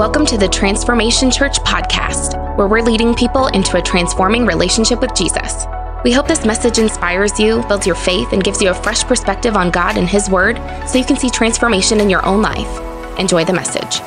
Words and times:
Welcome 0.00 0.24
to 0.28 0.38
the 0.38 0.48
Transformation 0.48 1.30
Church 1.30 1.58
podcast, 1.58 2.56
where 2.56 2.66
we're 2.66 2.80
leading 2.80 3.14
people 3.14 3.48
into 3.48 3.76
a 3.76 3.82
transforming 3.82 4.46
relationship 4.46 5.02
with 5.02 5.14
Jesus. 5.14 5.66
We 6.04 6.10
hope 6.10 6.26
this 6.26 6.46
message 6.46 6.78
inspires 6.78 7.38
you, 7.38 7.62
builds 7.68 7.86
your 7.86 7.96
faith, 7.96 8.32
and 8.32 8.42
gives 8.42 8.62
you 8.62 8.70
a 8.70 8.74
fresh 8.74 9.04
perspective 9.04 9.56
on 9.56 9.70
God 9.70 9.98
and 9.98 10.08
His 10.08 10.30
Word 10.30 10.56
so 10.88 10.96
you 10.96 11.04
can 11.04 11.18
see 11.18 11.28
transformation 11.28 12.00
in 12.00 12.08
your 12.08 12.24
own 12.24 12.40
life. 12.40 13.18
Enjoy 13.18 13.44
the 13.44 13.52
message. 13.52 13.98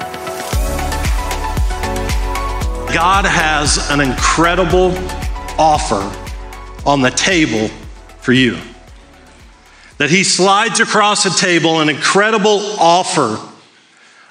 God 2.92 3.26
has 3.26 3.88
an 3.92 4.02
incredible 4.02 4.96
offer 5.60 6.02
on 6.88 7.04
the 7.04 7.12
table 7.12 7.68
for 8.18 8.34
you. 8.34 8.58
That 10.00 10.10
He 10.10 10.24
slides 10.24 10.80
across 10.80 11.28
a 11.28 11.40
table 11.40 11.82
an 11.82 11.90
incredible 11.90 12.62
offer 12.80 13.53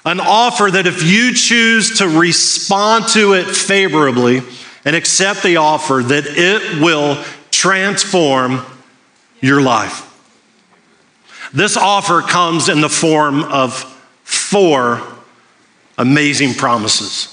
an 0.05 0.19
offer 0.19 0.69
that 0.69 0.85
if 0.85 1.01
you 1.03 1.33
choose 1.33 1.99
to 1.99 2.07
respond 2.07 3.07
to 3.09 3.33
it 3.33 3.45
favorably 3.45 4.41
and 4.85 4.95
accept 4.95 5.43
the 5.43 5.57
offer, 5.57 6.01
that 6.03 6.25
it 6.27 6.81
will 6.81 7.23
transform 7.51 8.61
your 9.39 9.61
life. 9.61 10.09
This 11.53 11.77
offer 11.77 12.21
comes 12.21 12.67
in 12.67 12.81
the 12.81 12.89
form 12.89 13.43
of 13.43 13.73
four 14.23 15.01
amazing 15.97 16.53
promises. 16.55 17.29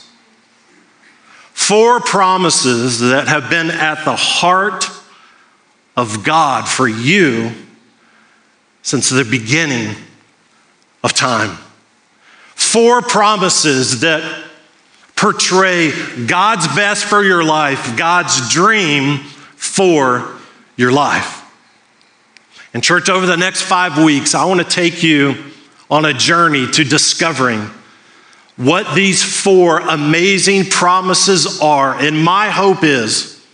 Four 1.52 2.00
promises 2.00 3.00
that 3.00 3.26
have 3.28 3.50
been 3.50 3.70
at 3.70 4.04
the 4.04 4.16
heart 4.16 4.88
of 5.96 6.22
God 6.22 6.68
for 6.68 6.86
you 6.86 7.50
since 8.82 9.08
the 9.08 9.24
beginning 9.24 9.94
of 11.02 11.12
time 11.12 11.58
four 12.60 13.02
promises 13.02 14.00
that 14.00 14.44
portray 15.16 15.90
God's 16.26 16.66
best 16.68 17.04
for 17.04 17.22
your 17.22 17.42
life, 17.42 17.96
God's 17.96 18.52
dream 18.52 19.18
for 19.18 20.36
your 20.76 20.92
life. 20.92 21.38
And, 22.72 22.82
church, 22.82 23.08
over 23.08 23.26
the 23.26 23.36
next 23.36 23.62
five 23.62 24.02
weeks, 24.02 24.34
I 24.34 24.44
want 24.44 24.60
to 24.60 24.66
take 24.66 25.02
you 25.02 25.34
on 25.90 26.04
a 26.04 26.12
journey 26.12 26.66
to 26.68 26.84
discovering 26.84 27.68
what 28.56 28.94
these 28.94 29.22
four 29.22 29.80
amazing 29.80 30.66
promises 30.66 31.60
are. 31.60 31.94
And 31.94 32.22
my 32.22 32.50
hope 32.50 32.84
is, 32.84 33.44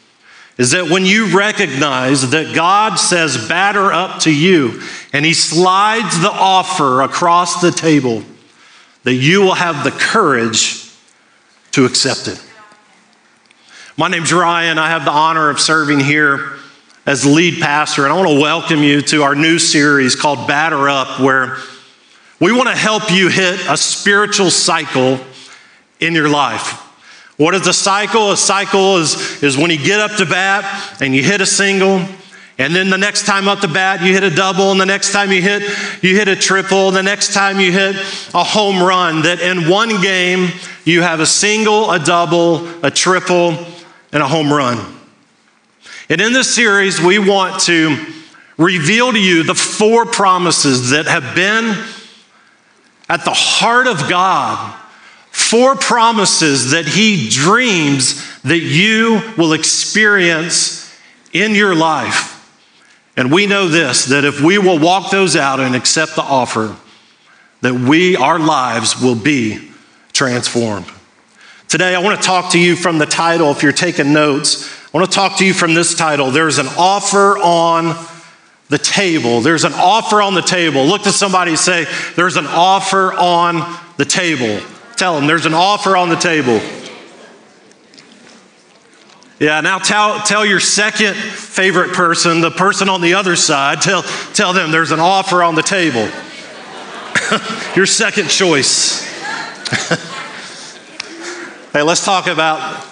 is 0.58 0.72
that 0.72 0.90
when 0.90 1.06
you 1.06 1.36
recognize 1.36 2.30
that 2.30 2.54
God 2.54 2.96
says 2.96 3.48
batter 3.48 3.92
up 3.92 4.20
to 4.22 4.34
you 4.34 4.82
and 5.12 5.24
he 5.24 5.32
slides 5.32 6.20
the 6.20 6.30
offer 6.30 7.02
across 7.02 7.60
the 7.60 7.70
table, 7.70 8.22
that 9.06 9.14
you 9.14 9.40
will 9.40 9.54
have 9.54 9.84
the 9.84 9.92
courage 9.92 10.90
to 11.70 11.84
accept 11.84 12.26
it. 12.26 12.44
My 13.96 14.08
name's 14.08 14.32
Ryan. 14.32 14.78
I 14.78 14.88
have 14.88 15.04
the 15.04 15.12
honor 15.12 15.48
of 15.48 15.60
serving 15.60 16.00
here 16.00 16.54
as 17.06 17.24
lead 17.24 17.62
pastor, 17.62 18.02
and 18.02 18.12
I 18.12 18.16
want 18.16 18.30
to 18.30 18.40
welcome 18.40 18.82
you 18.82 19.00
to 19.02 19.22
our 19.22 19.36
new 19.36 19.60
series 19.60 20.16
called 20.16 20.48
Batter 20.48 20.88
Up, 20.88 21.20
where 21.20 21.56
we 22.40 22.50
want 22.50 22.68
to 22.68 22.74
help 22.74 23.12
you 23.12 23.28
hit 23.28 23.60
a 23.68 23.76
spiritual 23.76 24.50
cycle 24.50 25.20
in 26.00 26.12
your 26.12 26.28
life. 26.28 26.72
What 27.36 27.54
is 27.54 27.64
a 27.68 27.72
cycle? 27.72 28.32
A 28.32 28.36
cycle 28.36 28.96
is, 28.96 29.40
is 29.40 29.56
when 29.56 29.70
you 29.70 29.78
get 29.78 30.00
up 30.00 30.16
to 30.16 30.26
bat 30.26 31.00
and 31.00 31.14
you 31.14 31.22
hit 31.22 31.40
a 31.40 31.46
single, 31.46 32.04
and 32.58 32.74
then 32.74 32.88
the 32.88 32.96
next 32.96 33.26
time 33.26 33.48
up 33.48 33.60
the 33.60 33.68
bat, 33.68 34.00
you 34.00 34.14
hit 34.14 34.22
a 34.22 34.30
double, 34.30 34.70
and 34.70 34.80
the 34.80 34.86
next 34.86 35.12
time 35.12 35.30
you 35.30 35.42
hit, 35.42 35.62
you 36.02 36.16
hit 36.16 36.26
a 36.26 36.36
triple, 36.36 36.88
and 36.88 36.96
the 36.96 37.02
next 37.02 37.34
time 37.34 37.60
you 37.60 37.70
hit 37.70 37.96
a 38.34 38.42
home 38.42 38.82
run. 38.82 39.22
That 39.22 39.40
in 39.40 39.68
one 39.68 40.00
game, 40.00 40.48
you 40.84 41.02
have 41.02 41.20
a 41.20 41.26
single, 41.26 41.90
a 41.90 41.98
double, 41.98 42.66
a 42.82 42.90
triple, 42.90 43.50
and 44.12 44.22
a 44.22 44.26
home 44.26 44.50
run. 44.50 44.78
And 46.08 46.20
in 46.20 46.32
this 46.32 46.54
series, 46.54 46.98
we 46.98 47.18
want 47.18 47.60
to 47.62 47.94
reveal 48.56 49.12
to 49.12 49.20
you 49.20 49.42
the 49.42 49.54
four 49.54 50.06
promises 50.06 50.90
that 50.90 51.06
have 51.06 51.34
been 51.34 51.76
at 53.08 53.24
the 53.24 53.34
heart 53.34 53.86
of 53.86 54.08
God. 54.08 54.74
Four 55.30 55.76
promises 55.76 56.70
that 56.70 56.86
He 56.86 57.28
dreams 57.28 58.40
that 58.42 58.60
you 58.60 59.20
will 59.36 59.52
experience 59.52 60.90
in 61.34 61.54
your 61.54 61.74
life. 61.74 62.35
And 63.16 63.32
we 63.32 63.46
know 63.46 63.68
this 63.68 64.06
that 64.06 64.24
if 64.24 64.40
we 64.40 64.58
will 64.58 64.78
walk 64.78 65.10
those 65.10 65.36
out 65.36 65.60
and 65.60 65.74
accept 65.74 66.16
the 66.16 66.22
offer, 66.22 66.76
that 67.62 67.74
we, 67.74 68.16
our 68.16 68.38
lives 68.38 69.00
will 69.00 69.16
be 69.16 69.70
transformed. 70.12 70.86
Today, 71.68 71.94
I 71.94 71.98
want 72.00 72.20
to 72.20 72.26
talk 72.26 72.52
to 72.52 72.58
you 72.58 72.76
from 72.76 72.98
the 72.98 73.06
title. 73.06 73.50
If 73.50 73.62
you're 73.62 73.72
taking 73.72 74.12
notes, 74.12 74.72
I 74.94 74.98
want 74.98 75.10
to 75.10 75.14
talk 75.14 75.38
to 75.38 75.44
you 75.44 75.52
from 75.52 75.74
this 75.74 75.94
title. 75.94 76.30
There's 76.30 76.58
an 76.58 76.68
offer 76.78 77.36
on 77.38 77.96
the 78.68 78.78
table. 78.78 79.40
There's 79.40 79.64
an 79.64 79.72
offer 79.72 80.22
on 80.22 80.34
the 80.34 80.42
table. 80.42 80.84
Look 80.84 81.02
to 81.02 81.12
somebody 81.12 81.52
and 81.52 81.58
say, 81.58 81.86
There's 82.14 82.36
an 82.36 82.46
offer 82.46 83.12
on 83.12 83.78
the 83.96 84.04
table. 84.04 84.64
Tell 84.96 85.16
them, 85.16 85.26
There's 85.26 85.46
an 85.46 85.54
offer 85.54 85.96
on 85.96 86.08
the 86.08 86.16
table. 86.16 86.60
Yeah, 89.38 89.60
now 89.60 89.78
tell, 89.78 90.20
tell 90.20 90.46
your 90.46 90.60
second 90.60 91.14
favorite 91.14 91.92
person, 91.92 92.40
the 92.40 92.50
person 92.50 92.88
on 92.88 93.02
the 93.02 93.12
other 93.14 93.36
side, 93.36 93.82
tell, 93.82 94.02
tell 94.32 94.54
them 94.54 94.70
there's 94.70 94.92
an 94.92 95.00
offer 95.00 95.42
on 95.42 95.54
the 95.54 95.62
table. 95.62 96.08
your 97.76 97.84
second 97.84 98.30
choice. 98.30 99.04
hey, 101.74 101.82
let's 101.82 102.02
talk 102.02 102.28
about 102.28 102.86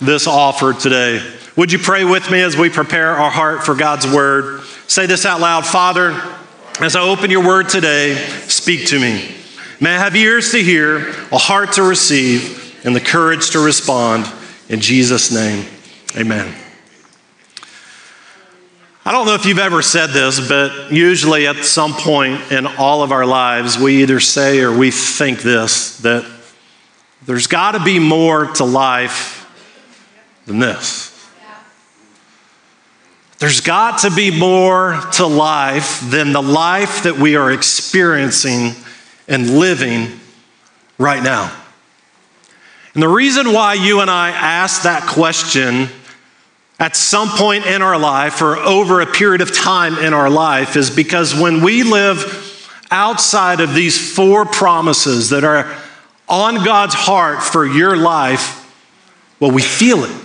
this 0.00 0.26
offer 0.26 0.72
today. 0.72 1.24
Would 1.56 1.70
you 1.70 1.78
pray 1.78 2.04
with 2.04 2.28
me 2.28 2.40
as 2.40 2.56
we 2.56 2.70
prepare 2.70 3.12
our 3.12 3.30
heart 3.30 3.62
for 3.64 3.76
God's 3.76 4.12
word? 4.12 4.64
Say 4.88 5.06
this 5.06 5.24
out 5.24 5.40
loud 5.40 5.64
Father, 5.64 6.20
as 6.80 6.96
I 6.96 7.02
open 7.02 7.30
your 7.30 7.46
word 7.46 7.68
today, 7.68 8.16
speak 8.48 8.88
to 8.88 8.98
me. 8.98 9.32
May 9.80 9.94
I 9.94 9.98
have 9.98 10.16
ears 10.16 10.50
to 10.50 10.58
hear, 10.58 11.10
a 11.30 11.38
heart 11.38 11.74
to 11.74 11.84
receive, 11.84 12.84
and 12.84 12.96
the 12.96 13.00
courage 13.00 13.50
to 13.50 13.64
respond. 13.64 14.26
In 14.68 14.80
Jesus' 14.80 15.30
name. 15.30 15.66
Amen. 16.16 16.54
I 19.04 19.12
don't 19.12 19.26
know 19.26 19.34
if 19.34 19.44
you've 19.46 19.58
ever 19.58 19.82
said 19.82 20.10
this, 20.10 20.48
but 20.48 20.92
usually 20.92 21.46
at 21.46 21.64
some 21.64 21.92
point 21.92 22.52
in 22.52 22.66
all 22.66 23.02
of 23.02 23.10
our 23.10 23.26
lives, 23.26 23.76
we 23.76 24.02
either 24.02 24.20
say 24.20 24.60
or 24.60 24.76
we 24.76 24.90
think 24.92 25.42
this 25.42 25.98
that 25.98 26.24
there's 27.26 27.48
got 27.48 27.72
to 27.72 27.82
be 27.82 27.98
more 27.98 28.46
to 28.46 28.64
life 28.64 29.50
than 30.46 30.58
this. 30.58 31.10
There's 33.38 33.60
got 33.60 33.98
to 34.00 34.10
be 34.10 34.30
more 34.30 35.00
to 35.14 35.26
life 35.26 36.00
than 36.08 36.32
the 36.32 36.42
life 36.42 37.02
that 37.02 37.18
we 37.18 37.34
are 37.36 37.50
experiencing 37.50 38.72
and 39.26 39.58
living 39.58 40.20
right 40.96 41.22
now. 41.22 41.54
And 42.94 43.02
the 43.02 43.08
reason 43.08 43.52
why 43.52 43.74
you 43.74 44.00
and 44.00 44.10
I 44.10 44.30
ask 44.30 44.84
that 44.84 45.02
question 45.02 45.88
at 46.78 46.96
some 46.96 47.28
point 47.28 47.66
in 47.66 47.82
our 47.82 47.98
life 47.98 48.42
or 48.42 48.56
over 48.56 49.00
a 49.00 49.06
period 49.06 49.40
of 49.40 49.54
time 49.54 49.96
in 49.98 50.12
our 50.12 50.28
life 50.28 50.76
is 50.76 50.90
because 50.90 51.34
when 51.34 51.62
we 51.62 51.82
live 51.82 52.50
outside 52.90 53.60
of 53.60 53.74
these 53.74 54.14
four 54.14 54.44
promises 54.44 55.30
that 55.30 55.44
are 55.44 55.76
on 56.28 56.64
God's 56.64 56.94
heart 56.94 57.42
for 57.42 57.64
your 57.64 57.96
life, 57.96 58.60
well, 59.40 59.50
we 59.50 59.62
feel 59.62 60.04
it. 60.04 60.20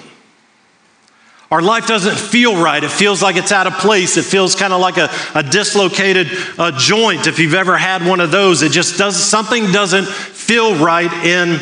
Our 1.51 1.61
life 1.63 1.87
doesn't 1.87 2.17
feel 2.17 2.61
right. 2.61 2.83
It 2.83 2.91
feels 2.91 3.23
like 3.23 3.35
it's 3.35 3.51
out 3.51 3.65
of 3.65 3.73
place. 3.73 4.17
It 4.17 4.25
feels 4.25 4.53
kind 4.55 4.71
of 4.71 4.81
like 4.81 4.97
a, 4.97 5.09
a 5.33 5.41
dislocated 5.41 6.27
uh, 6.59 6.77
joint. 6.77 7.25
If 7.25 7.39
you've 7.39 7.55
ever 7.55 7.75
had 7.75 8.05
one 8.05 8.19
of 8.19 8.29
those, 8.29 8.61
it 8.61 8.71
just 8.71 8.99
does 8.99 9.21
something 9.21 9.71
doesn't 9.71 10.07
feel 10.07 10.75
right 10.75 11.11
in 11.25 11.59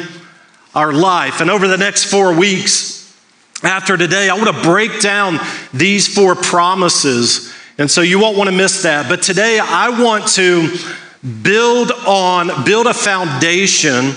our 0.75 0.91
life. 0.91 1.39
And 1.39 1.49
over 1.49 1.69
the 1.69 1.77
next 1.77 2.11
four 2.11 2.37
weeks, 2.37 2.96
after 3.63 3.97
today, 3.97 4.29
I 4.29 4.35
want 4.35 4.55
to 4.55 4.63
break 4.63 5.01
down 5.01 5.39
these 5.73 6.13
four 6.13 6.35
promises. 6.35 7.53
And 7.77 7.89
so 7.89 8.01
you 8.01 8.19
won't 8.19 8.37
want 8.37 8.49
to 8.49 8.55
miss 8.55 8.83
that. 8.83 9.09
But 9.09 9.23
today, 9.23 9.59
I 9.59 10.01
want 10.01 10.27
to 10.29 10.75
build 11.41 11.91
on, 11.91 12.65
build 12.65 12.87
a 12.87 12.93
foundation 12.93 14.13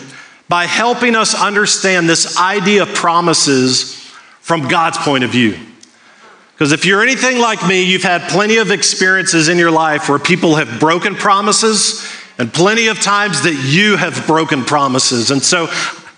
by 0.48 0.66
helping 0.66 1.16
us 1.16 1.34
understand 1.34 2.08
this 2.08 2.36
idea 2.38 2.82
of 2.82 2.88
promises 2.94 3.94
from 4.40 4.68
God's 4.68 4.98
point 4.98 5.24
of 5.24 5.30
view. 5.30 5.56
Because 6.52 6.72
if 6.72 6.84
you're 6.84 7.02
anything 7.02 7.38
like 7.38 7.66
me, 7.66 7.84
you've 7.84 8.02
had 8.02 8.20
plenty 8.28 8.58
of 8.58 8.70
experiences 8.70 9.48
in 9.48 9.56
your 9.56 9.70
life 9.70 10.08
where 10.08 10.18
people 10.18 10.56
have 10.56 10.78
broken 10.78 11.14
promises 11.14 12.06
and 12.36 12.52
plenty 12.52 12.88
of 12.88 13.00
times 13.00 13.42
that 13.42 13.54
you 13.54 13.96
have 13.96 14.26
broken 14.26 14.64
promises. 14.64 15.30
And 15.30 15.42
so 15.42 15.68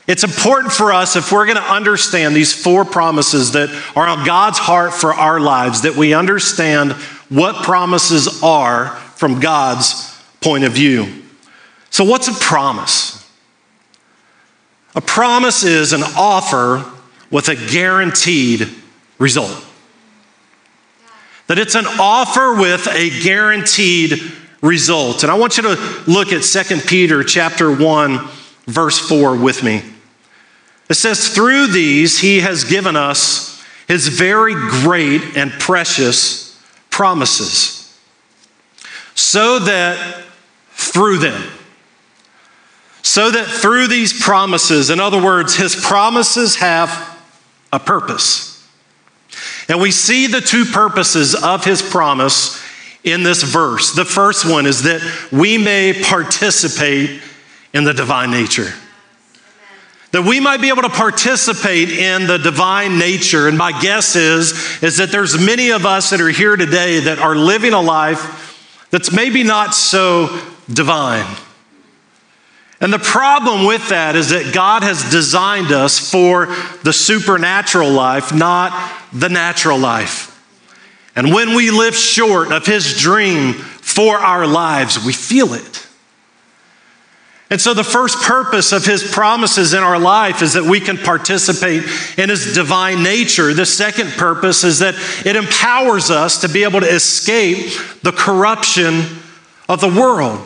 it's 0.07 0.25
important 0.25 0.73
for 0.73 0.93
us, 0.93 1.15
if 1.15 1.31
we're 1.31 1.47
going 1.47 1.57
to 1.57 1.73
understand 1.73 2.35
these 2.35 2.53
four 2.53 2.85
promises 2.85 3.53
that 3.53 3.71
are 3.95 4.07
on 4.07 4.27
God's 4.27 4.59
heart 4.59 4.93
for 4.93 5.15
our 5.15 5.39
lives, 5.39 5.83
that 5.83 5.95
we 5.95 6.13
understand 6.13 6.93
what 7.29 7.65
promises 7.65 8.43
are 8.43 8.89
from 9.17 9.39
God's 9.39 10.21
point 10.41 10.65
of 10.65 10.73
view. 10.73 11.23
So, 11.91 12.05
what's 12.05 12.27
a 12.27 12.35
promise? 12.35 13.19
A 14.95 15.01
promise 15.01 15.63
is 15.63 15.93
an 15.93 16.03
offer 16.03 16.85
with 17.31 17.49
a 17.49 17.55
guaranteed 17.55 18.69
result. 19.19 19.65
That 21.47 21.59
it's 21.59 21.75
an 21.75 21.87
offer 21.87 22.55
with 22.55 22.89
a 22.89 23.23
guaranteed 23.23 24.21
result. 24.61 25.23
And 25.23 25.31
I 25.31 25.39
want 25.39 25.57
you 25.57 25.63
to 25.63 26.03
look 26.07 26.33
at 26.33 26.43
2 26.43 26.81
Peter 26.87 27.23
chapter 27.23 27.75
1 27.75 28.29
verse 28.67 28.99
4 28.99 29.37
with 29.37 29.63
me. 29.63 29.83
It 30.93 30.97
says 30.97 31.31
through 31.31 31.69
these 31.69 32.19
he 32.19 32.41
has 32.41 32.65
given 32.65 32.97
us 32.97 33.65
his 33.89 34.09
very 34.09 34.53
great 34.53 35.39
and 35.39 35.51
precious 35.51 36.63
promises. 36.91 37.99
So 39.15 39.59
that 39.61 40.23
through 40.75 41.17
them 41.17 41.43
so 43.01 43.31
that 43.31 43.47
through 43.47 43.89
these 43.89 44.23
promises, 44.23 44.91
in 44.91 45.01
other 45.01 45.23
words, 45.23 45.57
his 45.57 45.75
promises 45.75 46.57
have 46.57 47.19
a 47.73 47.81
purpose. 47.81 48.63
And 49.71 49.81
we 49.81 49.91
see 49.93 50.27
the 50.27 50.43
two 50.43 50.67
purposes 50.67 51.35
of 51.35 51.65
his 51.65 51.81
promise 51.81 52.63
in 53.03 53.23
this 53.23 53.43
verse. 53.43 53.95
The 53.95 54.05
first 54.05 54.45
one 54.45 54.67
is 54.67 54.83
that 54.83 55.01
we 55.33 55.57
may 55.57 56.03
participate 56.05 57.23
in 57.73 57.85
the 57.85 57.95
divine 57.95 58.31
nature. 58.31 58.75
That 60.13 60.25
we 60.25 60.41
might 60.41 60.61
be 60.61 60.69
able 60.69 60.83
to 60.83 60.91
participate 60.91 61.91
in 61.91 62.27
the 62.27 62.39
divine 62.39 62.99
nature. 62.99 63.49
And 63.49 63.57
my 63.57 63.79
guess 63.81 64.15
is, 64.15 64.83
is 64.83 64.99
that 64.99 65.11
there's 65.11 65.39
many 65.45 65.71
of 65.71 65.87
us 65.87 66.11
that 66.11 66.21
are 66.21 66.29
here 66.29 66.57
today 66.57 67.01
that 67.01 67.19
are 67.19 67.35
living 67.35 67.73
a 67.73 67.81
life 67.81 68.87
that's 68.91 69.11
maybe 69.11 69.43
not 69.43 69.75
so 69.75 70.39
divine. 70.71 71.27
And 72.83 72.93
the 72.93 72.99
problem 72.99 73.65
with 73.65 73.91
that 73.91 74.17
is 74.17 74.31
that 74.31 74.53
God 74.53 74.83
has 74.83 75.09
designed 75.11 75.71
us 75.71 76.11
for 76.11 76.47
the 76.83 76.93
supernatural 76.93 77.91
life, 77.91 78.35
not 78.35 78.73
the 79.13 79.29
natural 79.29 79.79
life. 79.79 80.29
And 81.15 81.33
when 81.33 81.55
we 81.55 81.71
live 81.71 81.95
short 81.95 82.53
of 82.53 82.67
His 82.67 82.99
dream 82.99 83.53
for 83.53 84.19
our 84.19 84.47
lives, 84.47 85.05
we 85.05 85.13
feel 85.13 85.55
it. 85.55 85.82
And 87.53 87.61
so, 87.61 87.75
the 87.75 87.85
first 87.85 88.17
purpose 88.23 88.73
of 88.73 88.87
His 88.87 89.05
promises 89.05 89.75
in 89.75 89.83
our 89.83 89.99
life 89.99 90.41
is 90.41 90.55
that 90.55 90.65
we 90.65 90.81
can 90.81 90.97
participate 90.97 91.85
in 92.17 92.31
His 92.31 92.55
divine 92.55 93.03
nature. 93.03 93.53
The 93.53 93.67
second 93.67 94.13
purpose 94.13 94.65
is 94.65 94.79
that 94.79 94.95
it 95.27 95.37
empowers 95.37 96.11
us 96.11 96.41
to 96.41 96.49
be 96.49 96.63
able 96.63 96.81
to 96.81 96.89
escape 96.89 97.79
the 98.03 98.11
corruption 98.11 99.03
of 99.69 99.83
the 99.83 99.89
world. 99.89 100.41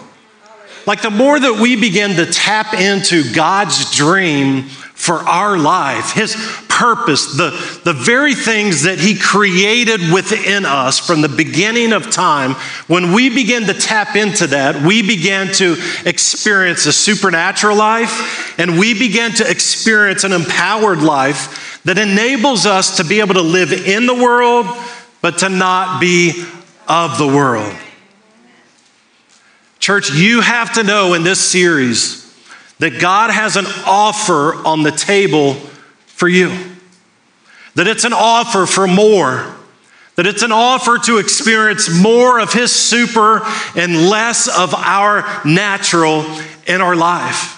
Like 0.84 1.00
the 1.00 1.10
more 1.10 1.38
that 1.38 1.60
we 1.60 1.76
begin 1.76 2.16
to 2.16 2.26
tap 2.26 2.74
into 2.74 3.32
God's 3.32 3.94
dream 3.94 4.64
for 4.64 5.14
our 5.14 5.56
life, 5.56 6.10
His 6.10 6.34
purpose, 6.76 7.36
the, 7.36 7.50
the 7.84 7.94
very 7.94 8.34
things 8.34 8.82
that 8.82 8.98
He 8.98 9.18
created 9.18 10.12
within 10.12 10.66
us 10.66 10.98
from 10.98 11.22
the 11.22 11.28
beginning 11.28 11.94
of 11.94 12.10
time, 12.10 12.52
when 12.86 13.14
we 13.14 13.30
begin 13.30 13.64
to 13.64 13.74
tap 13.74 14.14
into 14.14 14.48
that, 14.48 14.82
we 14.82 15.00
begin 15.00 15.48
to 15.54 15.76
experience 16.04 16.84
a 16.84 16.92
supernatural 16.92 17.76
life 17.76 18.58
and 18.58 18.78
we 18.78 18.92
begin 18.92 19.32
to 19.32 19.50
experience 19.50 20.24
an 20.24 20.32
empowered 20.32 21.00
life 21.00 21.80
that 21.84 21.96
enables 21.96 22.66
us 22.66 22.98
to 22.98 23.04
be 23.04 23.20
able 23.20 23.34
to 23.34 23.42
live 23.42 23.72
in 23.72 24.06
the 24.06 24.14
world, 24.14 24.66
but 25.22 25.38
to 25.38 25.48
not 25.48 25.98
be 25.98 26.44
of 26.86 27.16
the 27.16 27.26
world. 27.26 27.74
Church, 29.78 30.10
you 30.12 30.42
have 30.42 30.74
to 30.74 30.82
know 30.82 31.14
in 31.14 31.22
this 31.22 31.40
series 31.40 32.22
that 32.80 33.00
God 33.00 33.30
has 33.30 33.56
an 33.56 33.64
offer 33.86 34.54
on 34.66 34.82
the 34.82 34.90
table 34.90 35.56
for 36.16 36.28
you. 36.28 36.50
That 37.74 37.86
it's 37.86 38.04
an 38.04 38.14
offer 38.14 38.64
for 38.64 38.86
more. 38.86 39.54
That 40.16 40.26
it's 40.26 40.42
an 40.42 40.50
offer 40.50 40.98
to 41.04 41.18
experience 41.18 41.90
more 41.90 42.40
of 42.40 42.54
His 42.54 42.72
super 42.72 43.42
and 43.76 44.08
less 44.08 44.48
of 44.48 44.74
our 44.74 45.42
natural 45.44 46.24
in 46.66 46.80
our 46.80 46.96
life. 46.96 47.52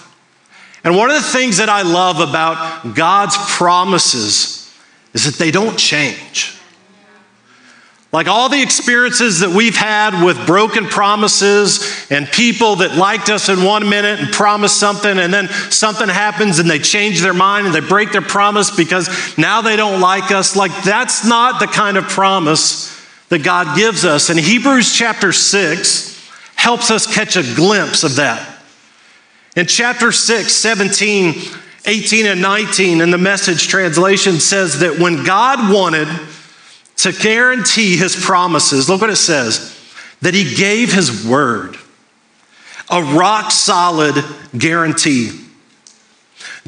And 0.83 0.95
one 0.95 1.09
of 1.09 1.15
the 1.15 1.27
things 1.27 1.57
that 1.57 1.69
I 1.69 1.83
love 1.83 2.19
about 2.19 2.95
God's 2.95 3.37
promises 3.37 4.73
is 5.13 5.23
that 5.23 5.35
they 5.35 5.51
don't 5.51 5.77
change. 5.77 6.58
Like 8.11 8.27
all 8.27 8.49
the 8.49 8.61
experiences 8.61 9.41
that 9.41 9.51
we've 9.51 9.75
had 9.75 10.25
with 10.25 10.47
broken 10.47 10.85
promises 10.85 12.07
and 12.09 12.27
people 12.27 12.77
that 12.77 12.95
liked 12.95 13.29
us 13.29 13.49
in 13.49 13.63
one 13.63 13.87
minute 13.87 14.19
and 14.19 14.31
promised 14.33 14.79
something, 14.79 15.19
and 15.19 15.31
then 15.31 15.47
something 15.69 16.09
happens 16.09 16.57
and 16.57 16.67
they 16.67 16.79
change 16.79 17.21
their 17.21 17.35
mind 17.35 17.67
and 17.67 17.75
they 17.75 17.81
break 17.81 18.11
their 18.11 18.21
promise 18.21 18.75
because 18.75 19.37
now 19.37 19.61
they 19.61 19.75
don't 19.75 20.01
like 20.01 20.31
us. 20.31 20.55
Like 20.55 20.71
that's 20.83 21.23
not 21.23 21.59
the 21.59 21.67
kind 21.67 21.97
of 21.97 22.05
promise 22.05 22.89
that 23.29 23.43
God 23.43 23.77
gives 23.77 24.05
us. 24.05 24.31
And 24.31 24.39
Hebrews 24.39 24.91
chapter 24.91 25.31
6 25.31 26.29
helps 26.55 26.89
us 26.89 27.05
catch 27.05 27.35
a 27.35 27.43
glimpse 27.55 28.03
of 28.03 28.15
that. 28.15 28.57
In 29.55 29.67
chapter 29.67 30.11
6, 30.11 30.51
17, 30.51 31.35
18, 31.85 32.25
and 32.25 32.41
19, 32.41 33.01
in 33.01 33.11
the 33.11 33.19
message 33.19 33.67
translation 33.67 34.39
says 34.39 34.79
that 34.79 34.97
when 34.97 35.23
God 35.23 35.71
wanted, 35.71 36.07
to 36.99 37.11
guarantee 37.11 37.95
his 37.95 38.15
promises, 38.15 38.89
look 38.89 39.01
what 39.01 39.09
it 39.09 39.15
says 39.15 39.75
that 40.21 40.33
he 40.33 40.55
gave 40.55 40.91
his 40.91 41.25
word, 41.25 41.77
a 42.89 43.01
rock 43.01 43.51
solid 43.51 44.15
guarantee. 44.57 45.31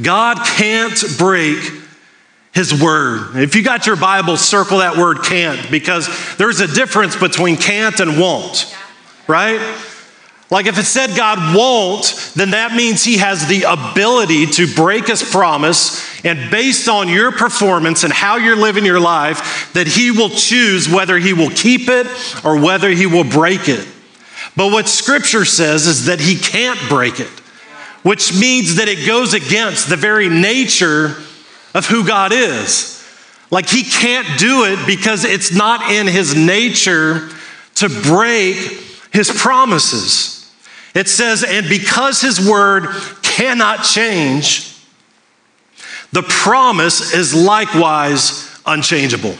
God 0.01 0.37
can't 0.37 1.03
break 1.17 1.59
his 2.53 2.81
word. 2.81 3.35
If 3.35 3.55
you 3.55 3.63
got 3.63 3.85
your 3.87 3.97
Bible, 3.97 4.37
circle 4.37 4.79
that 4.79 4.97
word 4.97 5.23
can't 5.23 5.69
because 5.69 6.07
there's 6.37 6.61
a 6.61 6.67
difference 6.67 7.15
between 7.15 7.57
can't 7.57 7.99
and 7.99 8.19
won't, 8.19 8.73
right? 9.27 9.59
Like 10.51 10.65
if 10.65 10.77
it 10.77 10.83
said 10.83 11.15
God 11.15 11.55
won't, 11.55 12.33
then 12.35 12.51
that 12.51 12.75
means 12.75 13.05
he 13.05 13.17
has 13.17 13.47
the 13.47 13.63
ability 13.63 14.47
to 14.47 14.67
break 14.75 15.07
his 15.07 15.23
promise 15.23 16.05
and 16.25 16.51
based 16.51 16.89
on 16.89 17.07
your 17.07 17.31
performance 17.31 18.03
and 18.03 18.11
how 18.11 18.35
you're 18.35 18.57
living 18.57 18.85
your 18.85 18.99
life, 18.99 19.71
that 19.73 19.87
he 19.87 20.11
will 20.11 20.29
choose 20.29 20.89
whether 20.89 21.17
he 21.17 21.31
will 21.31 21.49
keep 21.51 21.87
it 21.87 22.05
or 22.43 22.59
whether 22.59 22.89
he 22.89 23.05
will 23.05 23.23
break 23.23 23.69
it. 23.69 23.87
But 24.57 24.73
what 24.73 24.89
scripture 24.89 25.45
says 25.45 25.87
is 25.87 26.07
that 26.07 26.19
he 26.19 26.35
can't 26.35 26.79
break 26.89 27.21
it, 27.21 27.29
which 28.03 28.37
means 28.37 28.75
that 28.75 28.89
it 28.89 29.07
goes 29.07 29.33
against 29.33 29.87
the 29.87 29.95
very 29.95 30.27
nature 30.27 31.15
of 31.73 31.87
who 31.87 32.05
God 32.05 32.33
is. 32.33 32.97
Like 33.51 33.69
he 33.69 33.83
can't 33.83 34.37
do 34.37 34.65
it 34.65 34.85
because 34.85 35.23
it's 35.23 35.53
not 35.53 35.89
in 35.89 36.07
his 36.07 36.35
nature 36.35 37.29
to 37.75 37.87
break 37.87 38.55
his 39.13 39.31
promises. 39.31 40.40
It 40.93 41.07
says, 41.07 41.43
and 41.43 41.67
because 41.69 42.21
his 42.21 42.45
word 42.45 42.87
cannot 43.21 43.83
change, 43.83 44.75
the 46.11 46.23
promise 46.23 47.13
is 47.13 47.33
likewise 47.33 48.59
unchangeable. 48.65 49.35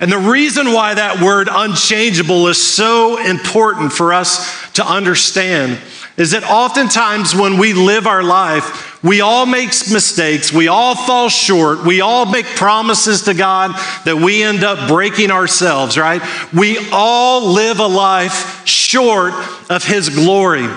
And 0.00 0.10
the 0.10 0.18
reason 0.18 0.72
why 0.72 0.94
that 0.94 1.20
word 1.20 1.48
unchangeable 1.50 2.46
is 2.46 2.62
so 2.62 3.18
important 3.18 3.92
for 3.92 4.12
us 4.12 4.72
to 4.72 4.86
understand 4.86 5.78
is 6.18 6.32
that 6.32 6.42
oftentimes 6.42 7.34
when 7.34 7.58
we 7.58 7.72
live 7.72 8.06
our 8.06 8.24
life, 8.24 9.02
we 9.04 9.20
all 9.20 9.46
make 9.46 9.68
mistakes. 9.68 10.52
We 10.52 10.66
all 10.66 10.96
fall 10.96 11.28
short. 11.28 11.84
We 11.84 12.00
all 12.00 12.26
make 12.26 12.44
promises 12.44 13.22
to 13.22 13.34
God 13.34 13.70
that 14.04 14.16
we 14.16 14.42
end 14.42 14.64
up 14.64 14.88
breaking 14.88 15.30
ourselves, 15.30 15.96
right? 15.96 16.20
We 16.52 16.78
all 16.92 17.52
live 17.52 17.78
a 17.78 17.86
life 17.86 18.66
short 18.66 19.32
of 19.70 19.84
His 19.84 20.08
glory. 20.08 20.68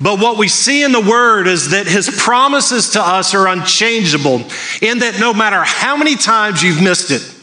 But 0.00 0.18
what 0.18 0.38
we 0.38 0.48
see 0.48 0.82
in 0.82 0.92
the 0.92 1.00
Word 1.00 1.46
is 1.46 1.70
that 1.70 1.86
His 1.86 2.08
promises 2.08 2.90
to 2.90 3.00
us 3.00 3.34
are 3.34 3.46
unchangeable, 3.48 4.42
in 4.80 5.00
that 5.00 5.18
no 5.20 5.34
matter 5.34 5.62
how 5.62 5.96
many 5.96 6.16
times 6.16 6.62
you've 6.62 6.82
missed 6.82 7.10
it, 7.10 7.35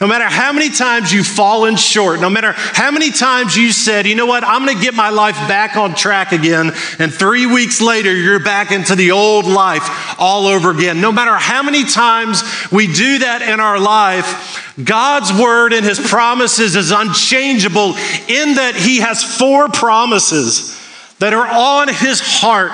no 0.00 0.06
matter 0.06 0.26
how 0.26 0.52
many 0.52 0.70
times 0.70 1.12
you've 1.12 1.26
fallen 1.26 1.74
short, 1.74 2.20
no 2.20 2.30
matter 2.30 2.52
how 2.52 2.92
many 2.92 3.10
times 3.10 3.56
you 3.56 3.72
said, 3.72 4.06
you 4.06 4.14
know 4.14 4.26
what, 4.26 4.44
I'm 4.44 4.64
gonna 4.64 4.80
get 4.80 4.94
my 4.94 5.10
life 5.10 5.34
back 5.48 5.76
on 5.76 5.94
track 5.94 6.30
again, 6.30 6.72
and 7.00 7.12
three 7.12 7.46
weeks 7.46 7.80
later, 7.80 8.14
you're 8.14 8.38
back 8.38 8.70
into 8.70 8.94
the 8.94 9.10
old 9.10 9.46
life 9.46 10.14
all 10.18 10.46
over 10.46 10.70
again. 10.70 11.00
No 11.00 11.10
matter 11.10 11.34
how 11.34 11.64
many 11.64 11.84
times 11.84 12.42
we 12.70 12.86
do 12.86 13.18
that 13.18 13.42
in 13.42 13.58
our 13.58 13.80
life, 13.80 14.74
God's 14.82 15.32
word 15.32 15.72
and 15.72 15.84
his 15.84 15.98
promises 15.98 16.76
is 16.76 16.92
unchangeable 16.92 17.96
in 18.28 18.54
that 18.54 18.74
he 18.76 18.98
has 18.98 19.22
four 19.22 19.68
promises 19.68 20.78
that 21.18 21.34
are 21.34 21.46
on 21.46 21.88
his 21.88 22.20
heart 22.20 22.70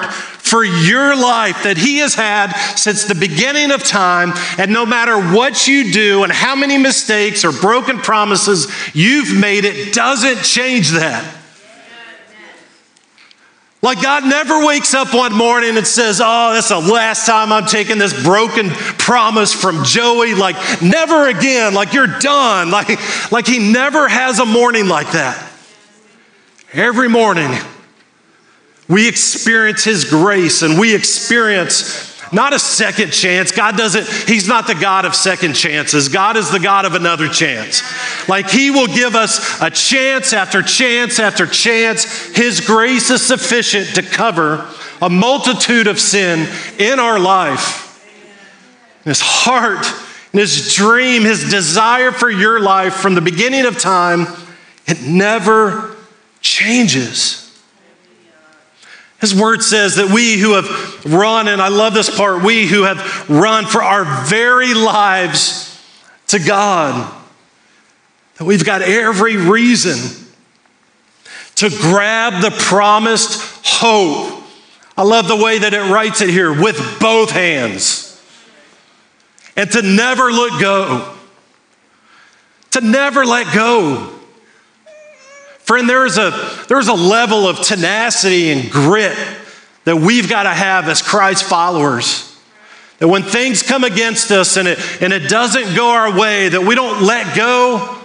for 0.55 0.63
your 0.63 1.17
life 1.17 1.65
that 1.65 1.77
He 1.77 1.99
has 1.99 2.15
had 2.15 2.53
since 2.77 3.07
the 3.07 3.17
beginning 3.17 3.73
of 3.73 3.83
time. 3.83 4.33
And 4.57 4.73
no 4.73 4.87
matter 4.87 5.21
what 5.35 5.67
you 5.67 5.91
do 5.91 6.23
and 6.23 6.33
how 6.33 6.55
many 6.55 6.79
mistakes 6.79 7.45
or 7.45 7.51
broken 7.51 7.99
promises 7.99 8.73
you've 8.95 9.37
made, 9.37 9.65
it 9.65 9.93
doesn't 9.93 10.45
change 10.45 10.91
that. 10.91 11.25
Like 13.83 14.01
God 14.01 14.27
never 14.27 14.65
wakes 14.65 14.95
up 14.95 15.13
one 15.13 15.35
morning 15.35 15.77
and 15.77 15.85
says, 15.85 16.21
Oh, 16.23 16.53
that's 16.53 16.69
the 16.69 16.79
last 16.79 17.27
time 17.27 17.51
I'm 17.51 17.67
taking 17.67 17.99
this 17.99 18.23
broken 18.23 18.71
promise 18.71 19.53
from 19.53 19.83
Joey. 19.83 20.37
Like, 20.37 20.55
never 20.81 21.27
again. 21.27 21.75
Like, 21.75 21.93
you're 21.93 22.07
done. 22.21 22.71
Like, 22.71 23.33
like 23.33 23.49
he 23.49 23.73
never 23.73 24.07
has 24.07 24.39
a 24.39 24.47
morning 24.47 24.87
like 24.87 25.11
that. 25.11 25.51
Every 26.73 27.09
morning, 27.09 27.51
we 28.89 29.09
experience 29.09 29.85
his 29.85 30.05
grace 30.05 30.63
and 30.63 30.79
we 30.79 30.95
experience 30.95 32.15
not 32.33 32.53
a 32.53 32.59
second 32.59 33.13
chance. 33.13 33.53
God 33.53 33.77
doesn't, 33.77 34.09
He's 34.29 34.49
not 34.49 34.67
the 34.67 34.75
God 34.75 35.05
of 35.05 35.15
second 35.15 35.55
chances. 35.55 36.09
God 36.09 36.37
is 36.37 36.51
the 36.51 36.59
God 36.59 36.85
of 36.85 36.95
another 36.95 37.29
chance. 37.29 37.83
Like 38.29 38.51
He 38.51 38.71
will 38.73 38.89
give 38.89 39.15
us 39.15 39.61
a 39.63 39.71
chance 39.71 40.33
after 40.33 40.61
chance 40.61 41.21
after 41.21 41.47
chance. 41.47 42.35
His 42.35 42.61
grace 42.61 43.11
is 43.11 43.25
sufficient 43.25 43.95
to 43.95 44.03
cover 44.03 44.69
a 45.01 45.09
multitude 45.09 45.87
of 45.87 46.01
sin 46.01 46.49
in 46.79 46.99
our 46.99 47.21
life. 47.21 47.83
His 49.05 49.21
heart, 49.21 49.87
and 50.33 50.41
his 50.41 50.75
dream, 50.75 51.23
his 51.23 51.49
desire 51.49 52.11
for 52.11 52.29
your 52.29 52.59
life 52.59 52.95
from 52.95 53.15
the 53.15 53.21
beginning 53.21 53.67
of 53.67 53.79
time, 53.79 54.27
it 54.87 55.03
never 55.03 55.95
changes. 56.41 57.44
His 59.25 59.35
word 59.35 59.63
says 59.63 59.97
that 59.97 60.11
we 60.11 60.37
who 60.37 60.53
have 60.53 61.07
run, 61.07 61.49
and 61.49 61.63
I 61.63 61.69
love 61.69 61.95
this 61.95 62.15
part, 62.15 62.43
we 62.43 62.67
who 62.67 62.83
have 62.83 63.31
run 63.31 63.65
for 63.65 63.83
our 63.83 64.27
very 64.27 64.75
lives 64.75 65.83
to 66.27 66.39
God, 66.39 67.11
that 68.37 68.45
we've 68.45 68.67
got 68.67 68.83
every 68.83 69.39
reason 69.39 69.97
to 71.55 71.71
grab 71.71 72.43
the 72.43 72.51
promised 72.51 73.65
hope. 73.65 74.45
I 74.95 75.05
love 75.05 75.27
the 75.27 75.43
way 75.43 75.59
that 75.61 75.73
it 75.73 75.91
writes 75.91 76.21
it 76.21 76.29
here 76.29 76.53
with 76.53 76.99
both 77.01 77.31
hands. 77.31 78.23
And 79.57 79.71
to 79.71 79.81
never 79.81 80.31
let 80.33 80.61
go. 80.61 81.15
To 82.73 82.83
never 82.83 83.25
let 83.25 83.55
go. 83.55 84.14
Friend, 85.65 85.89
there's 85.89 86.19
a, 86.19 86.31
there's 86.69 86.89
a 86.89 86.95
level 86.95 87.49
of 87.49 87.61
tenacity 87.63 88.51
and 88.51 88.71
grit 88.71 89.17
that 89.85 89.97
we've 89.97 90.29
got 90.29 90.43
to 90.43 90.51
have 90.51 90.89
as 90.89 91.01
Christ 91.01 91.45
followers. 91.45 92.39
That 92.99 93.09
when 93.09 93.23
things 93.23 93.63
come 93.63 93.83
against 93.83 94.31
us 94.31 94.59
and 94.59 94.69
it, 94.69 94.79
and 95.01 95.13
it 95.13 95.31
doesn't 95.31 95.75
go 95.75 95.89
our 95.89 96.19
way, 96.19 96.51
that 96.51 96.61
we 96.61 96.75
don't 96.75 97.03
let 97.03 97.35
go, 97.35 97.99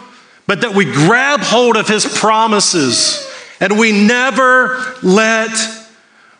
but 0.48 0.62
that 0.62 0.74
we 0.74 0.86
grab 0.86 1.42
hold 1.42 1.76
of 1.76 1.88
His 1.88 2.06
promises 2.06 3.30
and 3.60 3.78
we 3.78 3.92
never 3.92 4.96
let 5.04 5.52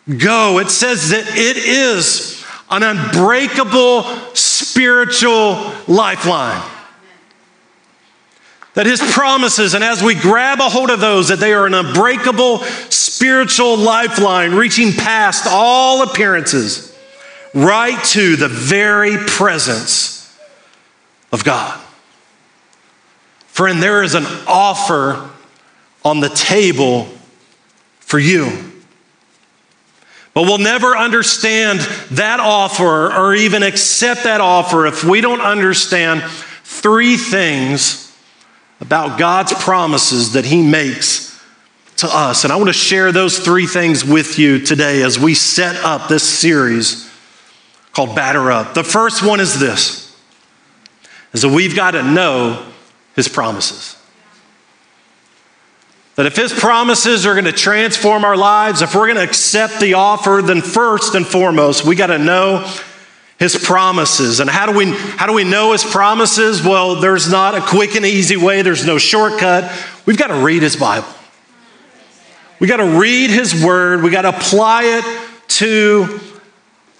go. 0.08 0.58
It 0.58 0.70
says 0.70 1.10
that 1.10 1.26
it 1.36 1.58
is 1.58 2.42
an 2.70 2.82
unbreakable 2.82 4.04
spiritual 4.34 5.74
lifeline. 5.86 6.79
That 8.74 8.86
his 8.86 9.00
promises, 9.00 9.74
and 9.74 9.82
as 9.82 10.02
we 10.02 10.14
grab 10.14 10.60
a 10.60 10.68
hold 10.68 10.90
of 10.90 11.00
those, 11.00 11.28
that 11.28 11.40
they 11.40 11.52
are 11.52 11.66
an 11.66 11.74
unbreakable 11.74 12.58
spiritual 12.88 13.76
lifeline 13.76 14.54
reaching 14.54 14.92
past 14.92 15.46
all 15.48 16.02
appearances 16.02 16.96
right 17.52 18.02
to 18.04 18.36
the 18.36 18.48
very 18.48 19.16
presence 19.18 20.38
of 21.32 21.44
God. 21.44 21.80
Friend, 23.46 23.82
there 23.82 24.02
is 24.02 24.14
an 24.14 24.24
offer 24.46 25.28
on 26.04 26.20
the 26.20 26.28
table 26.28 27.08
for 27.98 28.18
you. 28.18 28.70
But 30.32 30.44
we'll 30.44 30.58
never 30.58 30.96
understand 30.96 31.80
that 32.12 32.40
offer 32.40 33.12
or 33.12 33.34
even 33.34 33.62
accept 33.62 34.24
that 34.24 34.40
offer 34.40 34.86
if 34.86 35.04
we 35.04 35.20
don't 35.20 35.40
understand 35.40 36.22
three 36.62 37.16
things 37.16 38.09
about 38.90 39.20
God's 39.20 39.52
promises 39.52 40.32
that 40.32 40.44
He 40.44 40.60
makes 40.60 41.40
to 41.98 42.08
us. 42.08 42.42
And 42.42 42.52
I 42.52 42.56
want 42.56 42.70
to 42.70 42.72
share 42.72 43.12
those 43.12 43.38
three 43.38 43.68
things 43.68 44.04
with 44.04 44.36
you 44.36 44.58
today 44.58 45.04
as 45.04 45.16
we 45.16 45.32
set 45.32 45.76
up 45.84 46.08
this 46.08 46.28
series 46.28 47.08
called 47.92 48.16
Batter 48.16 48.50
Up. 48.50 48.74
The 48.74 48.82
first 48.82 49.24
one 49.24 49.38
is 49.38 49.60
this 49.60 50.12
is 51.32 51.42
that 51.42 51.50
we've 51.50 51.76
got 51.76 51.92
to 51.92 52.02
know 52.02 52.66
His 53.14 53.28
promises. 53.28 53.96
That 56.16 56.26
if 56.26 56.34
His 56.34 56.52
promises 56.52 57.26
are 57.26 57.34
going 57.34 57.44
to 57.44 57.52
transform 57.52 58.24
our 58.24 58.36
lives, 58.36 58.82
if 58.82 58.96
we're 58.96 59.06
going 59.06 59.18
to 59.18 59.22
accept 59.22 59.78
the 59.78 59.94
offer, 59.94 60.42
then 60.42 60.62
first 60.62 61.14
and 61.14 61.24
foremost, 61.24 61.86
we 61.86 61.94
got 61.94 62.08
to 62.08 62.18
know 62.18 62.68
his 63.40 63.56
promises. 63.56 64.38
And 64.38 64.48
how 64.48 64.66
do 64.66 64.76
we 64.76 64.92
how 64.92 65.26
do 65.26 65.32
we 65.32 65.42
know 65.42 65.72
his 65.72 65.82
promises? 65.82 66.62
Well, 66.62 66.96
there's 66.96 67.28
not 67.28 67.56
a 67.56 67.60
quick 67.60 67.96
and 67.96 68.06
easy 68.06 68.36
way. 68.36 68.62
There's 68.62 68.86
no 68.86 68.98
shortcut. 68.98 69.72
We've 70.06 70.18
got 70.18 70.28
to 70.28 70.44
read 70.44 70.62
his 70.62 70.76
Bible. 70.76 71.08
We 72.60 72.68
got 72.68 72.76
to 72.76 73.00
read 73.00 73.30
his 73.30 73.64
word. 73.64 74.02
We 74.02 74.10
got 74.10 74.22
to 74.22 74.36
apply 74.36 74.82
it 74.84 75.48
to 75.48 76.20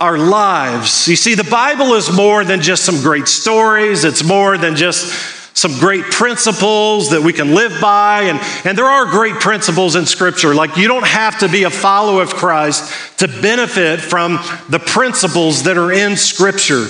our 0.00 0.16
lives. 0.16 1.06
You 1.06 1.16
see, 1.16 1.34
the 1.34 1.44
Bible 1.44 1.92
is 1.92 2.10
more 2.10 2.42
than 2.42 2.62
just 2.62 2.84
some 2.84 3.02
great 3.02 3.28
stories. 3.28 4.04
It's 4.04 4.24
more 4.24 4.56
than 4.56 4.74
just 4.74 5.12
some 5.54 5.78
great 5.78 6.04
principles 6.04 7.10
that 7.10 7.22
we 7.22 7.32
can 7.32 7.54
live 7.54 7.80
by. 7.80 8.22
And, 8.22 8.40
and 8.64 8.78
there 8.78 8.86
are 8.86 9.06
great 9.06 9.36
principles 9.36 9.96
in 9.96 10.06
Scripture. 10.06 10.54
Like, 10.54 10.76
you 10.76 10.86
don't 10.88 11.06
have 11.06 11.38
to 11.40 11.48
be 11.48 11.64
a 11.64 11.70
follower 11.70 12.22
of 12.22 12.34
Christ 12.34 13.18
to 13.18 13.28
benefit 13.28 14.00
from 14.00 14.38
the 14.68 14.78
principles 14.78 15.64
that 15.64 15.76
are 15.76 15.92
in 15.92 16.16
Scripture. 16.16 16.86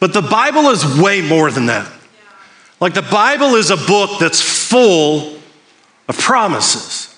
But 0.00 0.12
the 0.12 0.22
Bible 0.22 0.70
is 0.70 1.00
way 1.00 1.22
more 1.22 1.50
than 1.50 1.66
that. 1.66 1.90
Like, 2.80 2.94
the 2.94 3.02
Bible 3.02 3.56
is 3.56 3.70
a 3.70 3.76
book 3.76 4.18
that's 4.18 4.40
full 4.40 5.38
of 6.08 6.18
promises. 6.18 7.14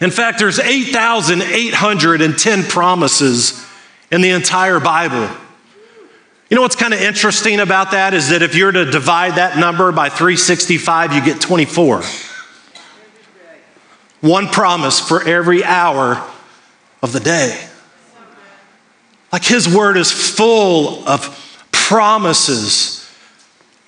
In 0.00 0.10
fact, 0.10 0.38
there's 0.38 0.58
8,810 0.58 2.62
promises 2.64 3.62
in 4.10 4.22
the 4.22 4.30
entire 4.30 4.80
Bible. 4.80 5.28
You 6.50 6.56
know 6.56 6.62
what's 6.62 6.74
kind 6.74 6.92
of 6.92 7.00
interesting 7.00 7.60
about 7.60 7.92
that 7.92 8.12
is 8.12 8.30
that 8.30 8.42
if 8.42 8.56
you're 8.56 8.72
to 8.72 8.84
divide 8.84 9.36
that 9.36 9.56
number 9.56 9.92
by 9.92 10.08
365, 10.08 11.14
you 11.14 11.24
get 11.24 11.40
24. 11.40 12.02
One 14.20 14.48
promise 14.48 14.98
for 14.98 15.22
every 15.22 15.62
hour 15.62 16.28
of 17.04 17.12
the 17.12 17.20
day. 17.20 17.68
Like 19.32 19.44
his 19.44 19.72
word 19.72 19.96
is 19.96 20.10
full 20.10 21.08
of 21.08 21.68
promises. 21.70 23.08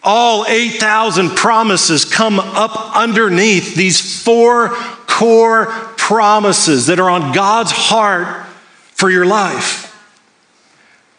All 0.05 0.47
8,000 0.47 1.31
promises 1.31 2.05
come 2.05 2.39
up 2.39 2.97
underneath 2.97 3.75
these 3.75 4.23
four 4.23 4.69
core 4.69 5.67
promises 5.97 6.87
that 6.87 7.01
are 7.01 7.11
on 7.11 7.33
God's 7.33 7.73
heart 7.73 8.47
for 8.95 9.11
your 9.11 9.27
life. 9.27 9.92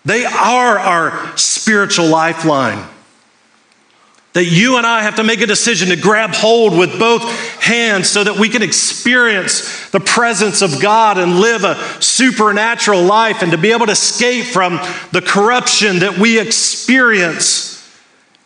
They 0.05 0.25
are 0.25 0.77
our 0.79 1.37
spiritual 1.37 2.07
lifeline. 2.07 2.89
That 4.33 4.45
you 4.45 4.77
and 4.77 4.85
I 4.85 5.03
have 5.03 5.17
to 5.17 5.23
make 5.23 5.41
a 5.41 5.45
decision 5.45 5.89
to 5.89 5.95
grab 5.95 6.31
hold 6.31 6.77
with 6.77 6.97
both 6.97 7.21
hands 7.61 8.09
so 8.09 8.23
that 8.23 8.37
we 8.37 8.49
can 8.49 8.63
experience 8.63 9.89
the 9.91 9.99
presence 9.99 10.63
of 10.63 10.81
God 10.81 11.19
and 11.19 11.39
live 11.39 11.63
a 11.63 11.75
supernatural 12.01 13.03
life 13.03 13.43
and 13.43 13.51
to 13.51 13.59
be 13.59 13.71
able 13.71 13.85
to 13.85 13.91
escape 13.91 14.45
from 14.45 14.79
the 15.11 15.21
corruption 15.21 15.99
that 15.99 16.17
we 16.17 16.39
experience 16.39 17.73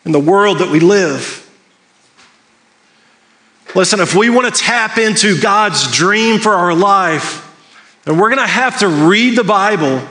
in 0.03 0.11
the 0.11 0.19
world 0.19 0.59
that 0.59 0.69
we 0.69 0.81
live. 0.81 1.43
Listen, 3.73 4.01
if 4.01 4.13
we 4.13 4.29
want 4.29 4.53
to 4.53 4.61
tap 4.61 4.97
into 4.97 5.39
God's 5.39 5.95
dream 5.95 6.39
for 6.39 6.53
our 6.53 6.73
life, 6.73 7.43
then 8.03 8.17
we're 8.17 8.29
going 8.29 8.45
to 8.45 8.47
have 8.47 8.79
to 8.79 8.87
read 8.87 9.37
the 9.37 9.43
Bible 9.43 10.01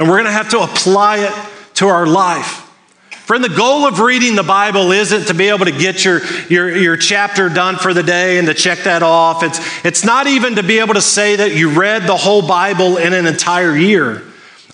and 0.00 0.08
we're 0.08 0.16
going 0.16 0.24
to 0.24 0.32
have 0.32 0.48
to 0.48 0.60
apply 0.60 1.18
it 1.18 1.74
to 1.74 1.86
our 1.86 2.06
life. 2.06 2.66
Friend, 3.10 3.44
the 3.44 3.48
goal 3.48 3.86
of 3.86 4.00
reading 4.00 4.34
the 4.34 4.42
Bible 4.42 4.90
isn't 4.90 5.26
to 5.26 5.34
be 5.34 5.50
able 5.50 5.66
to 5.66 5.72
get 5.72 6.04
your, 6.04 6.20
your, 6.48 6.74
your 6.74 6.96
chapter 6.96 7.48
done 7.48 7.76
for 7.76 7.94
the 7.94 8.02
day 8.02 8.38
and 8.38 8.48
to 8.48 8.54
check 8.54 8.80
that 8.80 9.04
off. 9.04 9.44
It's, 9.44 9.84
it's 9.84 10.04
not 10.04 10.26
even 10.26 10.56
to 10.56 10.64
be 10.64 10.80
able 10.80 10.94
to 10.94 11.02
say 11.02 11.36
that 11.36 11.54
you 11.54 11.78
read 11.78 12.08
the 12.08 12.16
whole 12.16 12.44
Bible 12.44 12.96
in 12.96 13.12
an 13.12 13.26
entire 13.26 13.76
year. 13.76 14.24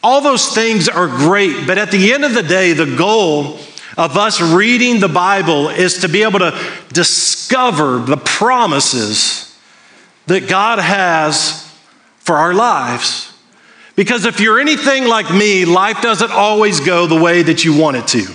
All 0.02 0.22
those 0.22 0.54
things 0.54 0.88
are 0.88 1.08
great, 1.08 1.66
but 1.66 1.76
at 1.76 1.90
the 1.90 2.14
end 2.14 2.24
of 2.24 2.32
the 2.32 2.42
day, 2.42 2.72
the 2.72 2.96
goal 2.96 3.58
of 3.98 4.16
us 4.16 4.40
reading 4.40 5.00
the 5.00 5.08
Bible 5.08 5.68
is 5.68 5.98
to 5.98 6.08
be 6.08 6.22
able 6.22 6.38
to 6.38 6.58
discover 6.92 7.98
the 7.98 8.16
promises 8.16 9.58
that 10.28 10.48
God 10.48 10.78
has 10.78 11.62
for 12.20 12.36
our 12.36 12.54
lives. 12.54 13.35
Because 13.96 14.26
if 14.26 14.40
you're 14.40 14.60
anything 14.60 15.08
like 15.08 15.32
me, 15.32 15.64
life 15.64 16.02
doesn't 16.02 16.30
always 16.30 16.80
go 16.80 17.06
the 17.06 17.20
way 17.20 17.42
that 17.42 17.64
you 17.64 17.76
want 17.76 17.96
it 17.96 18.06
to. 18.08 18.26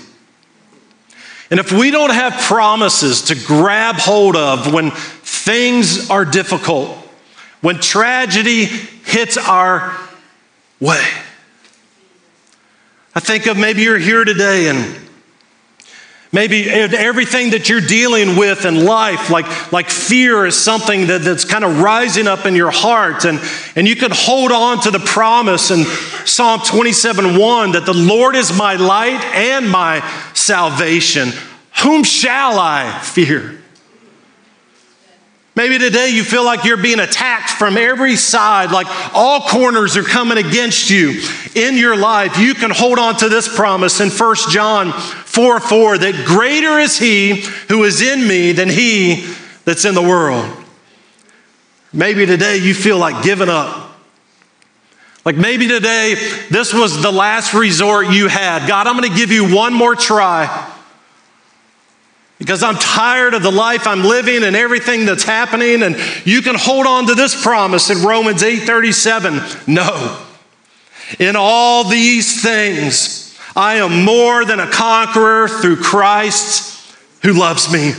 And 1.52 1.60
if 1.60 1.72
we 1.72 1.92
don't 1.92 2.12
have 2.12 2.34
promises 2.34 3.24
to 3.24 3.36
grab 3.36 3.96
hold 3.96 4.36
of 4.36 4.74
when 4.74 4.92
things 4.92 6.10
are 6.10 6.26
difficult, 6.26 6.90
when 7.62 7.80
tragedy 7.80 8.66
hits 8.66 9.38
our 9.38 9.96
way. 10.80 11.06
I 13.14 13.20
think 13.20 13.46
of 13.46 13.58
maybe 13.58 13.84
you're 13.84 14.00
here 14.00 14.24
today 14.24 14.70
and 14.70 14.98
Maybe 16.34 16.70
everything 16.70 17.50
that 17.50 17.68
you're 17.68 17.82
dealing 17.82 18.38
with 18.38 18.64
in 18.64 18.86
life, 18.86 19.30
like, 19.30 19.74
like 19.74 19.90
fear, 19.90 20.46
is 20.46 20.58
something 20.58 21.08
that, 21.08 21.24
that's 21.24 21.44
kind 21.44 21.66
of 21.66 21.82
rising 21.82 22.26
up 22.26 22.46
in 22.46 22.56
your 22.56 22.72
heart. 22.72 23.26
And, 23.26 23.42
and 23.76 23.86
you 23.86 23.98
can 23.98 24.12
hold 24.14 24.54
on 24.54 24.82
to 24.84 24.92
the 24.92 25.00
promise 25.00 25.72
in 25.72 25.84
Psalm 26.26 26.62
27 26.62 27.38
1 27.38 27.72
that 27.74 27.86
the 27.86 27.94
Lord 27.94 28.38
is 28.38 28.58
my 28.58 28.76
light 28.76 29.22
and 29.36 29.70
my 29.70 30.00
salvation. 30.34 31.32
Whom 31.84 32.04
shall 32.06 32.58
I 32.58 32.98
fear? 33.04 33.62
Maybe 35.54 35.78
today 35.78 36.12
you 36.12 36.24
feel 36.24 36.46
like 36.46 36.64
you're 36.64 36.78
being 36.78 37.02
attacked 37.02 37.50
from 37.50 37.76
every 37.76 38.16
side, 38.16 38.72
like 38.72 38.88
all 39.14 39.42
corners 39.42 39.98
are 39.98 40.04
coming 40.04 40.38
against 40.38 40.90
you 40.90 41.22
in 41.56 41.76
your 41.76 41.98
life. 41.98 42.38
You 42.40 42.54
can 42.54 42.72
hold 42.72 42.98
on 42.98 43.18
to 43.18 43.28
this 43.28 43.54
promise 43.54 44.00
in 44.00 44.10
1 44.10 44.36
John 44.50 44.94
4 45.32 45.60
4 45.60 45.98
that 46.00 46.26
greater 46.26 46.78
is 46.80 46.98
he 46.98 47.42
who 47.70 47.84
is 47.84 48.02
in 48.02 48.28
me 48.28 48.52
than 48.52 48.70
he 48.70 49.34
that's 49.64 49.86
in 49.86 49.96
the 49.96 50.02
world. 50.02 50.46
Maybe 51.94 52.26
today 52.26 52.58
you 52.58 52.74
feel 52.74 52.98
like 52.98 53.24
giving 53.24 53.50
up. 53.50 53.92
Like 55.24 55.36
maybe 55.36 55.68
today 55.68 56.16
this 56.50 56.74
was 56.74 57.02
the 57.02 57.12
last 57.12 57.54
resort 57.54 58.10
you 58.10 58.28
had. 58.28 58.68
God, 58.68 58.88
I'm 58.88 58.98
going 58.98 59.10
to 59.10 59.16
give 59.16 59.32
you 59.32 59.54
one 59.56 59.74
more 59.74 59.96
try 59.96 60.72
because 62.42 62.64
I'm 62.64 62.76
tired 62.76 63.36
of 63.36 63.44
the 63.44 63.52
life 63.52 63.86
I'm 63.86 64.04
living 64.04 64.44
and 64.44 64.56
everything 64.56 65.06
that's 65.06 65.24
happening 65.24 65.84
and 65.84 65.96
you 66.26 66.42
can 66.42 66.56
hold 66.56 66.88
on 66.88 67.06
to 67.06 67.16
this 67.16 67.40
promise 67.40 67.90
in 67.92 68.04
Romans 68.04 68.42
8:37 68.42 69.68
no 69.68 70.26
in 71.20 71.36
all 71.36 71.84
these 71.84 72.42
things 72.42 73.31
I 73.56 73.76
am 73.76 74.06
more 74.06 74.46
than 74.46 74.60
a 74.60 74.70
conqueror 74.70 75.48
through 75.48 75.78
Christ 75.78 76.96
who 77.22 77.34
loves 77.34 77.72
me 77.72 77.94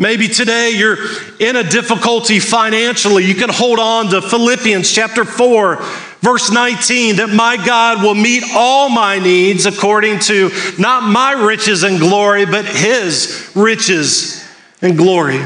Maybe 0.00 0.28
today 0.28 0.70
you're 0.70 0.96
in 1.38 1.56
a 1.56 1.62
difficulty 1.62 2.38
financially. 2.38 3.22
You 3.22 3.34
can 3.34 3.50
hold 3.50 3.78
on 3.78 4.08
to 4.08 4.22
Philippians 4.22 4.90
chapter 4.90 5.26
4 5.26 5.76
Verse 6.20 6.50
19, 6.50 7.16
that 7.16 7.30
my 7.30 7.56
God 7.56 8.02
will 8.02 8.14
meet 8.14 8.44
all 8.54 8.90
my 8.90 9.18
needs 9.18 9.64
according 9.64 10.18
to 10.18 10.50
not 10.78 11.02
my 11.02 11.32
riches 11.32 11.82
and 11.82 11.98
glory, 11.98 12.44
but 12.44 12.66
his 12.66 13.50
riches 13.54 14.46
and 14.82 14.98
glory. 14.98 15.42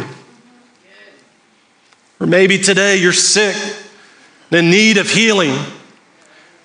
Or 2.19 2.27
maybe 2.27 2.59
today 2.59 2.97
you're 2.97 3.13
sick, 3.13 3.55
in 4.51 4.69
need 4.69 4.97
of 4.97 5.09
healing, 5.09 5.57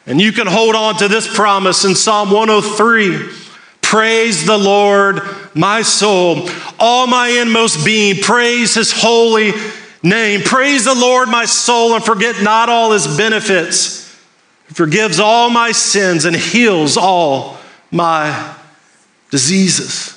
and 0.10 0.20
you 0.20 0.32
can 0.32 0.48
hold 0.48 0.76
on 0.76 0.96
to 0.98 1.08
this 1.08 1.34
promise 1.34 1.86
in 1.86 1.96
Psalm 1.96 2.32
103 2.32 3.30
Praise 3.82 4.46
the 4.46 4.58
Lord, 4.58 5.22
my 5.56 5.82
soul, 5.82 6.48
all 6.78 7.08
my 7.08 7.28
inmost 7.30 7.84
being, 7.84 8.22
praise 8.22 8.76
his 8.76 8.92
holy 8.92 9.52
name. 10.04 10.42
Praise 10.42 10.86
the 10.86 10.94
Lord, 10.94 11.28
my 11.28 11.46
soul, 11.46 11.96
and 11.96 12.04
forget 12.04 12.44
not 12.44 12.70
all 12.70 12.92
his 12.92 13.08
benefits 13.18 14.16
He 14.68 14.76
forgives 14.76 15.20
all 15.20 15.50
my 15.50 15.72
sins 15.72 16.26
and 16.26 16.36
heals 16.36 16.98
all 16.98 17.58
my 17.90 18.56
diseases. 19.32 20.16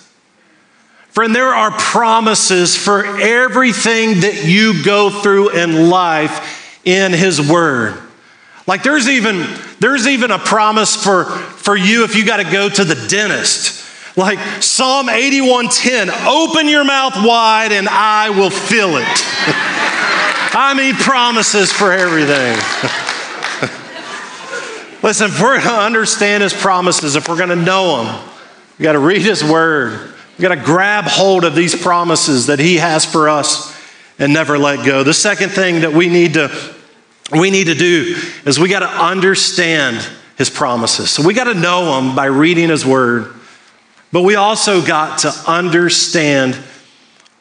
Friend, 1.08 1.34
there 1.34 1.54
are 1.54 1.70
promises 1.70 2.76
for 2.76 3.04
everything 3.04 4.20
that 4.20 4.44
you 4.44 4.82
go 4.84 5.08
through 5.10 5.50
in 5.50 5.88
life 5.90 6.78
in 6.84 7.12
His 7.12 7.40
Word. 7.40 7.98
Like 8.66 8.82
there's 8.82 9.08
even 9.08 9.46
there's 9.82 10.06
even 10.06 10.30
a 10.30 10.38
promise 10.38 10.94
for 10.94 11.24
for 11.24 11.76
you 11.76 12.04
if 12.04 12.14
you 12.14 12.24
got 12.24 12.36
to 12.36 12.44
go 12.44 12.68
to 12.68 12.84
the 12.84 12.94
dentist. 13.08 13.84
Like 14.16 14.38
Psalm 14.62 15.08
81:10, 15.08 16.08
open 16.26 16.68
your 16.68 16.84
mouth 16.84 17.14
wide 17.16 17.72
and 17.72 17.88
I 17.88 18.30
will 18.30 18.50
fill 18.50 18.96
it. 18.96 19.04
I 20.54 20.74
mean 20.76 20.94
promises 20.94 21.72
for 21.72 21.92
everything. 21.92 22.56
Listen, 25.02 25.30
if 25.30 25.42
we're 25.42 25.60
to 25.60 25.68
understand 25.68 26.44
his 26.44 26.54
promises, 26.54 27.16
if 27.16 27.28
we're 27.28 27.36
going 27.36 27.48
to 27.48 27.56
know 27.56 28.04
them, 28.04 28.30
we 28.78 28.84
got 28.84 28.92
to 28.92 29.00
read 29.00 29.22
his 29.22 29.42
word. 29.42 30.14
We 30.38 30.42
got 30.42 30.54
to 30.54 30.62
grab 30.62 31.06
hold 31.06 31.44
of 31.44 31.56
these 31.56 31.74
promises 31.74 32.46
that 32.46 32.60
he 32.60 32.76
has 32.76 33.04
for 33.04 33.28
us 33.28 33.76
and 34.20 34.32
never 34.32 34.58
let 34.58 34.86
go. 34.86 35.02
The 35.02 35.12
second 35.12 35.48
thing 35.48 35.80
that 35.80 35.92
we 35.92 36.08
need 36.08 36.34
to 36.34 36.50
we 37.30 37.50
need 37.50 37.68
to 37.68 37.74
do 37.74 38.16
is 38.44 38.58
we 38.58 38.68
got 38.68 38.80
to 38.80 38.88
understand 38.88 40.06
his 40.36 40.50
promises. 40.50 41.10
So 41.10 41.26
we 41.26 41.34
got 41.34 41.44
to 41.44 41.54
know 41.54 41.98
him 41.98 42.14
by 42.16 42.26
reading 42.26 42.68
his 42.68 42.84
word. 42.84 43.32
But 44.10 44.22
we 44.22 44.34
also 44.34 44.84
got 44.84 45.20
to 45.20 45.32
understand 45.46 46.58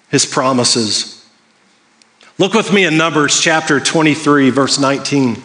his 0.09 0.25
promises. 0.25 1.25
Look 2.37 2.53
with 2.53 2.71
me 2.71 2.85
in 2.85 2.97
Numbers 2.97 3.39
chapter 3.39 3.79
23 3.79 4.49
verse 4.49 4.79
19 4.79 5.43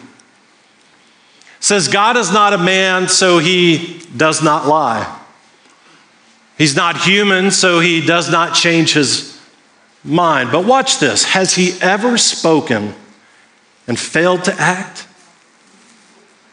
says, 1.59 1.87
God 1.87 2.17
is 2.17 2.31
not 2.31 2.53
a 2.53 2.57
man, 2.57 3.07
so 3.07 3.39
he 3.39 4.01
does 4.15 4.43
not 4.43 4.67
lie. 4.67 5.19
He's 6.57 6.75
not 6.75 6.97
human, 6.97 7.51
so 7.51 7.79
he 7.79 8.05
does 8.05 8.31
not 8.31 8.55
change 8.55 8.93
his 8.93 9.39
mind. 10.03 10.51
But 10.51 10.65
watch 10.65 10.99
this 10.99 11.23
Has 11.23 11.55
he 11.55 11.73
ever 11.81 12.17
spoken 12.17 12.93
and 13.87 13.99
failed 13.99 14.43
to 14.45 14.53
act? 14.53 15.07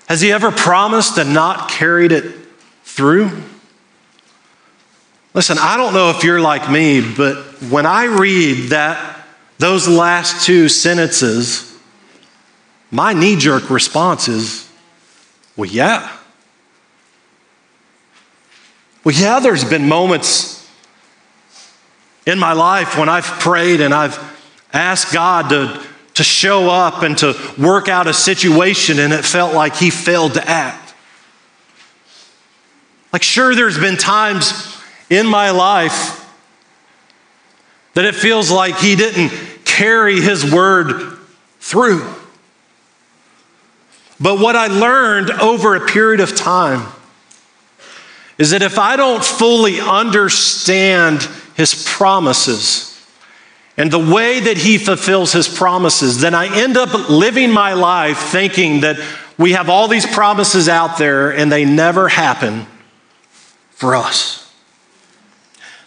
Has 0.08 0.20
he 0.20 0.32
ever 0.32 0.50
promised 0.50 1.18
and 1.18 1.34
not 1.34 1.68
carried 1.68 2.12
it 2.12 2.24
through? 2.84 3.30
Listen, 5.34 5.58
I 5.58 5.76
don't 5.76 5.92
know 5.94 6.10
if 6.10 6.22
you're 6.22 6.40
like 6.40 6.70
me, 6.70 7.00
but 7.00 7.36
when 7.62 7.86
I 7.86 8.04
read 8.04 8.70
that 8.70 9.26
those 9.58 9.88
last 9.88 10.46
two 10.46 10.68
sentences, 10.68 11.76
my 12.90 13.12
knee 13.12 13.36
jerk 13.36 13.70
response 13.70 14.28
is 14.28 14.64
well, 15.56 15.70
yeah. 15.70 16.10
Well, 19.04 19.14
yeah, 19.14 19.38
there's 19.40 19.64
been 19.64 19.88
moments 19.88 20.68
in 22.26 22.38
my 22.38 22.52
life 22.52 22.98
when 22.98 23.08
I've 23.08 23.24
prayed 23.24 23.80
and 23.80 23.92
I've 23.92 24.18
asked 24.72 25.12
God 25.12 25.50
to, 25.50 25.86
to 26.14 26.24
show 26.24 26.70
up 26.70 27.02
and 27.02 27.18
to 27.18 27.34
work 27.58 27.88
out 27.88 28.06
a 28.06 28.14
situation, 28.14 28.98
and 28.98 29.12
it 29.12 29.24
felt 29.24 29.54
like 29.54 29.76
He 29.76 29.90
failed 29.90 30.34
to 30.34 30.48
act. 30.48 30.94
Like, 33.12 33.22
sure, 33.22 33.54
there's 33.54 33.78
been 33.78 33.96
times 33.96 34.76
in 35.10 35.26
my 35.26 35.50
life 35.50 36.20
that 37.94 38.04
it 38.04 38.14
feels 38.14 38.50
like 38.50 38.76
He 38.78 38.96
didn't 38.96 39.30
carry 39.64 40.20
His 40.20 40.50
word 40.50 41.18
through. 41.60 42.08
But 44.20 44.38
what 44.38 44.56
I 44.56 44.68
learned 44.68 45.30
over 45.30 45.74
a 45.74 45.86
period 45.86 46.20
of 46.20 46.36
time 46.36 46.86
is 48.38 48.50
that 48.50 48.62
if 48.62 48.78
I 48.78 48.96
don't 48.96 49.24
fully 49.24 49.80
understand 49.80 51.22
his 51.56 51.84
promises 51.86 52.93
and 53.76 53.90
the 53.90 53.98
way 53.98 54.40
that 54.40 54.56
he 54.56 54.78
fulfills 54.78 55.32
his 55.32 55.48
promises, 55.48 56.20
then 56.20 56.34
I 56.34 56.62
end 56.62 56.76
up 56.76 57.08
living 57.08 57.50
my 57.50 57.72
life 57.72 58.18
thinking 58.18 58.80
that 58.80 58.96
we 59.36 59.52
have 59.52 59.68
all 59.68 59.88
these 59.88 60.06
promises 60.06 60.68
out 60.68 60.96
there 60.96 61.34
and 61.34 61.50
they 61.50 61.64
never 61.64 62.08
happen 62.08 62.66
for 63.70 63.96
us. 63.96 64.40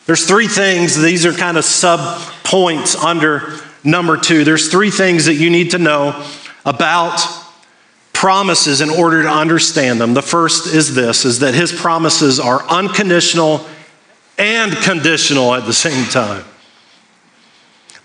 There's 0.05 0.25
three 0.25 0.47
things, 0.47 1.01
these 1.01 1.25
are 1.25 1.33
kind 1.33 1.57
of 1.57 1.65
sub 1.65 2.21
points 2.43 2.95
under 2.95 3.53
number 3.83 4.17
two. 4.17 4.43
There's 4.43 4.69
three 4.69 4.91
things 4.91 5.25
that 5.25 5.35
you 5.35 5.49
need 5.49 5.71
to 5.71 5.77
know 5.77 6.25
about 6.65 7.19
promises 8.11 8.81
in 8.81 8.89
order 8.89 9.23
to 9.23 9.29
understand 9.29 10.01
them. 10.01 10.13
The 10.13 10.21
first 10.21 10.67
is 10.67 10.95
this 10.95 11.23
is 11.23 11.39
that 11.39 11.53
his 11.53 11.71
promises 11.71 12.39
are 12.39 12.63
unconditional 12.67 13.65
and 14.37 14.75
conditional 14.77 15.53
at 15.53 15.65
the 15.65 15.73
same 15.73 16.05
time. 16.09 16.43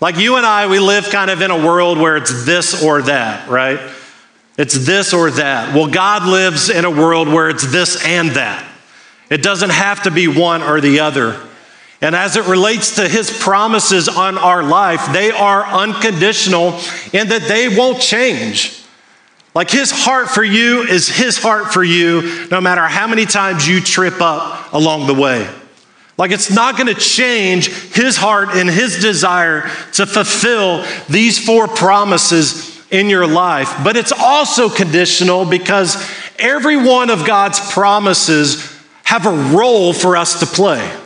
Like 0.03 0.17
you 0.17 0.35
and 0.35 0.45
I, 0.45 0.67
we 0.67 0.79
live 0.79 1.05
kind 1.05 1.31
of 1.31 1.41
in 1.41 1.49
a 1.49 1.65
world 1.65 1.97
where 1.97 2.17
it's 2.17 2.43
this 2.43 2.83
or 2.83 3.03
that, 3.03 3.47
right? 3.47 3.79
It's 4.57 4.85
this 4.85 5.13
or 5.13 5.31
that. 5.31 5.73
Well, 5.73 5.87
God 5.87 6.27
lives 6.27 6.69
in 6.69 6.83
a 6.83 6.91
world 6.91 7.29
where 7.29 7.49
it's 7.49 7.65
this 7.71 8.05
and 8.05 8.31
that. 8.31 8.69
It 9.29 9.41
doesn't 9.41 9.69
have 9.69 10.03
to 10.03 10.11
be 10.11 10.27
one 10.27 10.61
or 10.61 10.81
the 10.81 10.99
other. 10.99 11.41
And 12.01 12.17
as 12.17 12.35
it 12.35 12.47
relates 12.47 12.97
to 12.97 13.07
his 13.07 13.31
promises 13.31 14.09
on 14.09 14.37
our 14.37 14.61
life, 14.61 15.13
they 15.13 15.31
are 15.31 15.63
unconditional 15.65 16.77
in 17.13 17.29
that 17.29 17.45
they 17.47 17.73
won't 17.73 18.01
change. 18.01 18.83
Like 19.55 19.71
his 19.71 19.89
heart 19.89 20.27
for 20.27 20.43
you 20.43 20.81
is 20.81 21.07
his 21.07 21.37
heart 21.37 21.71
for 21.71 21.81
you, 21.81 22.49
no 22.51 22.59
matter 22.59 22.81
how 22.81 23.07
many 23.07 23.25
times 23.25 23.65
you 23.65 23.79
trip 23.79 24.19
up 24.19 24.73
along 24.73 25.07
the 25.07 25.13
way. 25.13 25.49
Like 26.17 26.31
it's 26.31 26.51
not 26.51 26.77
going 26.77 26.93
to 26.93 26.99
change 26.99 27.69
his 27.93 28.17
heart 28.17 28.49
and 28.49 28.69
his 28.69 28.99
desire 28.99 29.61
to 29.93 30.05
fulfill 30.05 30.85
these 31.09 31.43
four 31.43 31.67
promises 31.67 32.81
in 32.91 33.09
your 33.09 33.25
life. 33.25 33.73
But 33.83 33.97
it's 33.97 34.11
also 34.11 34.69
conditional 34.69 35.45
because 35.45 35.97
every 36.37 36.77
one 36.77 37.09
of 37.09 37.25
God's 37.25 37.59
promises 37.71 38.71
have 39.03 39.25
a 39.25 39.55
role 39.55 39.91
for 39.91 40.15
us 40.15 40.39
to 40.39 40.45
play. 40.45 40.97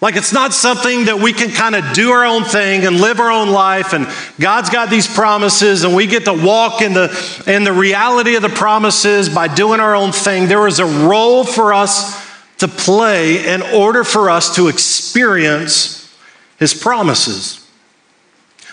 Like 0.00 0.16
it's 0.16 0.32
not 0.32 0.52
something 0.52 1.06
that 1.06 1.18
we 1.18 1.32
can 1.32 1.50
kind 1.50 1.74
of 1.74 1.94
do 1.94 2.10
our 2.10 2.24
own 2.24 2.44
thing 2.44 2.84
and 2.86 3.00
live 3.00 3.20
our 3.20 3.30
own 3.30 3.48
life, 3.50 3.94
and 3.94 4.06
God's 4.38 4.68
got 4.68 4.90
these 4.90 5.06
promises, 5.06 5.82
and 5.84 5.94
we 5.94 6.06
get 6.06 6.26
to 6.26 6.32
walk 6.34 6.82
in 6.82 6.92
the, 6.92 7.42
in 7.46 7.64
the 7.64 7.72
reality 7.72 8.34
of 8.34 8.42
the 8.42 8.50
promises 8.50 9.30
by 9.30 9.48
doing 9.48 9.80
our 9.80 9.94
own 9.94 10.12
thing. 10.12 10.46
There 10.46 10.66
is 10.66 10.78
a 10.78 10.84
role 10.84 11.44
for 11.44 11.72
us 11.72 12.23
to 12.64 12.68
play 12.68 13.46
in 13.46 13.60
order 13.60 14.04
for 14.04 14.30
us 14.30 14.56
to 14.56 14.68
experience 14.68 16.16
His 16.58 16.72
promises. 16.72 17.60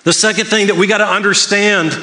The 0.04 0.14
second 0.14 0.46
thing 0.46 0.68
that 0.68 0.78
we 0.78 0.88
got 0.88 1.00
to 1.00 1.08
understand 1.08 1.98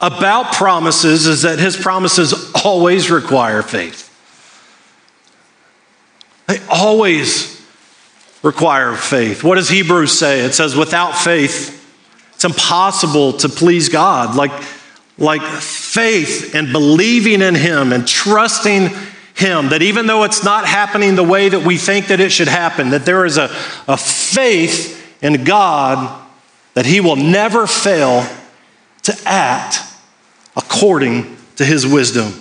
about 0.00 0.52
promises 0.52 1.26
is 1.26 1.42
that 1.42 1.58
His 1.58 1.76
promises 1.76 2.52
always 2.62 3.10
require 3.10 3.62
faith. 3.62 4.10
They 6.46 6.58
always 6.70 7.64
require 8.42 8.94
faith. 8.94 9.42
What 9.42 9.54
does 9.54 9.70
Hebrews 9.70 10.16
say? 10.16 10.40
It 10.40 10.54
says, 10.54 10.76
without 10.76 11.12
faith, 11.12 11.80
it's 12.34 12.44
impossible 12.44 13.32
to 13.38 13.48
please 13.48 13.88
God. 13.88 14.36
Like, 14.36 14.52
like 15.16 15.40
faith 15.40 16.54
and 16.54 16.70
believing 16.70 17.40
in 17.40 17.54
Him 17.54 17.94
and 17.94 18.06
trusting 18.06 18.90
Him, 19.34 19.70
that 19.70 19.82
even 19.82 20.06
though 20.06 20.22
it's 20.22 20.44
not 20.44 20.64
happening 20.64 21.16
the 21.16 21.24
way 21.24 21.48
that 21.48 21.64
we 21.64 21.76
think 21.76 22.06
that 22.06 22.20
it 22.20 22.30
should 22.30 22.48
happen, 22.48 22.90
that 22.90 23.04
there 23.04 23.26
is 23.26 23.36
a, 23.36 23.50
a 23.88 23.96
faith 23.96 25.22
in 25.22 25.44
God 25.44 26.22
that 26.74 26.86
He 26.86 27.00
will 27.00 27.16
never 27.16 27.66
fail 27.66 28.24
to 29.02 29.20
act 29.26 29.78
according 30.56 31.36
to 31.56 31.64
His 31.64 31.84
wisdom. 31.84 32.32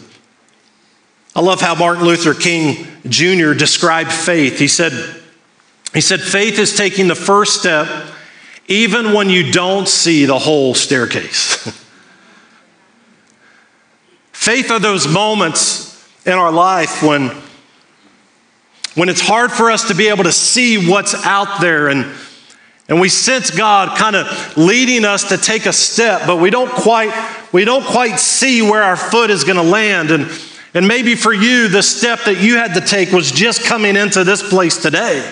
I 1.36 1.42
love 1.42 1.62
how 1.62 1.74
Martin 1.74 2.06
Luther 2.06 2.36
King 2.36 2.86
Jr. 3.08 3.54
described 3.54 4.12
faith. 4.12 4.60
He 4.60 4.68
said, 4.68 4.92
he 5.94 6.02
said, 6.02 6.22
faith 6.22 6.60
is 6.60 6.76
taking 6.76 7.08
the 7.08 7.16
first 7.16 7.60
step 7.60 7.88
even 8.68 9.14
when 9.14 9.30
you 9.30 9.52
don't 9.52 9.88
see 9.88 10.26
the 10.26 10.40
whole 10.40 10.74
staircase. 10.74 11.56
faith 14.32 14.72
are 14.72 14.80
those 14.80 15.08
moments 15.08 15.93
in 16.26 16.34
our 16.34 16.52
life 16.52 17.04
when, 17.04 17.30
when 18.96 19.10
it's 19.10 19.22
hard 19.22 19.52
for 19.52 19.72
us 19.72 19.90
to 19.90 19.96
be 19.96 20.08
able 20.08 20.24
to 20.24 20.32
see 20.32 20.90
what's 20.90 21.14
out 21.26 21.60
there 21.62 21.90
and, 21.90 22.06
and 22.90 23.00
we 23.00 23.10
sense 23.10 23.52
God 23.52 23.98
kind 23.98 24.16
of 24.16 24.58
leading 24.58 25.06
us 25.06 25.30
to 25.30 25.38
take 25.38 25.66
a 25.66 25.74
step, 25.74 26.28
but 26.28 26.38
we 26.38 26.50
don't 26.50 26.72
quite, 26.72 27.14
we 27.52 27.66
don't 27.66 27.86
quite 27.86 28.20
see 28.20 28.62
where 28.62 28.84
our 28.84 28.98
foot 28.98 29.30
is 29.30 29.44
going 29.44 29.56
to 29.56 29.64
land. 29.64 30.12
And, 30.12 30.30
and 30.74 30.88
maybe 30.88 31.16
for 31.16 31.34
you, 31.34 31.70
the 31.70 31.82
step 31.82 32.22
that 32.26 32.42
you 32.42 32.56
had 32.58 32.74
to 32.74 32.82
take 32.82 33.12
was 33.12 33.32
just 33.32 33.64
coming 33.64 33.96
into 33.96 34.24
this 34.24 34.48
place 34.48 34.82
today. 34.82 35.32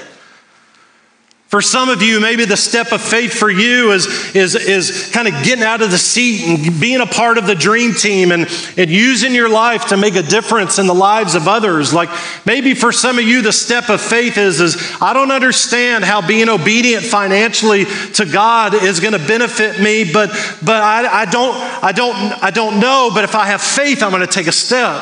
For 1.52 1.62
some 1.62 1.90
of 1.90 2.02
you, 2.02 2.22
maybe 2.22 2.46
the 2.46 2.56
step 2.56 2.94
of 2.94 3.02
faith 3.02 3.34
for 3.34 3.52
you 3.52 3.92
is, 3.92 4.34
is, 4.34 4.56
is 4.56 5.12
kind 5.12 5.28
of 5.28 5.34
getting 5.44 5.66
out 5.66 5.82
of 5.82 5.92
the 5.92 5.98
seat 5.98 6.48
and 6.48 6.80
being 6.80 7.02
a 7.02 7.06
part 7.06 7.38
of 7.38 7.46
the 7.46 7.56
dream 7.56 7.94
team 7.94 8.32
and, 8.32 8.48
and 8.78 8.90
using 8.90 9.36
your 9.36 9.50
life 9.50 9.88
to 9.88 9.98
make 9.98 10.16
a 10.16 10.24
difference 10.24 10.80
in 10.80 10.88
the 10.88 10.94
lives 10.94 11.36
of 11.36 11.50
others. 11.50 11.94
Like 11.94 12.10
maybe 12.46 12.74
for 12.74 12.94
some 12.94 13.20
of 13.20 13.26
you, 13.26 13.42
the 13.42 13.52
step 13.52 13.90
of 13.90 14.00
faith 14.00 14.38
is, 14.38 14.62
is 14.62 14.78
I 15.02 15.12
don't 15.12 15.30
understand 15.30 16.06
how 16.06 16.26
being 16.26 16.48
obedient 16.48 17.04
financially 17.04 17.84
to 18.14 18.26
God 18.26 18.74
is 18.74 19.02
going 19.02 19.12
to 19.12 19.28
benefit 19.28 19.78
me, 19.78 20.10
but, 20.10 20.30
but 20.64 20.82
I, 20.82 21.24
I, 21.24 21.26
don't, 21.26 21.54
I, 21.84 21.92
don't, 21.92 22.16
I 22.16 22.52
don't 22.52 22.80
know. 22.80 23.12
But 23.14 23.26
if 23.26 23.36
I 23.36 23.48
have 23.48 23.62
faith, 23.62 24.04
I'm 24.04 24.12
going 24.12 24.26
to 24.26 24.26
take 24.26 24.48
a 24.48 24.54
step. 24.54 25.02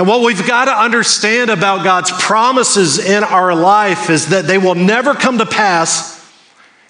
And 0.00 0.08
what 0.08 0.22
we've 0.22 0.46
got 0.46 0.64
to 0.64 0.70
understand 0.70 1.50
about 1.50 1.84
God's 1.84 2.10
promises 2.10 2.98
in 2.98 3.22
our 3.22 3.54
life 3.54 4.08
is 4.08 4.28
that 4.28 4.46
they 4.46 4.56
will 4.56 4.74
never 4.74 5.12
come 5.12 5.36
to 5.36 5.44
pass 5.44 6.26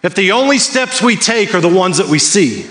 if 0.05 0.14
the 0.14 0.31
only 0.31 0.59
steps 0.59 1.03
we 1.03 1.16
take 1.16 1.53
are 1.53 1.61
the 1.61 1.68
ones 1.68 1.99
that 1.99 2.07
we 2.07 2.20
see. 2.20 2.70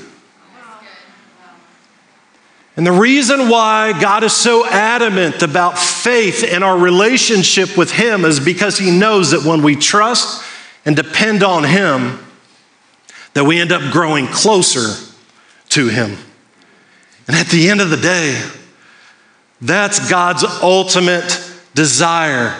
And 2.78 2.88
the 2.88 2.93
reason 2.93 3.49
why 3.49 3.91
God 3.99 4.23
is 4.23 4.32
so 4.32 4.65
adamant 4.65 5.43
about 5.43 5.78
faith 5.78 6.45
and 6.49 6.63
our 6.63 6.78
relationship 6.78 7.78
with 7.78 7.91
Him 7.91 8.23
is 8.23 8.39
because 8.39 8.78
He 8.78 8.97
knows 8.97 9.32
that 9.32 9.43
when 9.43 9.62
we 9.62 9.75
trust 9.75 10.41
and 10.86 10.95
depend 10.95 11.43
on 11.43 11.65
Him, 11.65 12.17
that 13.34 13.43
we 13.43 13.60
end 13.60 13.73
up 13.73 13.91
growing 13.91 14.25
closer 14.28 15.06
to 15.67 15.89
Him. 15.89 16.15
And 17.28 17.36
at 17.36 17.47
the 17.47 17.69
end 17.69 17.82
of 17.82 17.89
the 17.89 17.97
day, 17.97 18.41
that's 19.62 20.10
God's 20.10 20.43
ultimate 20.43 21.52
desire. 21.74 22.56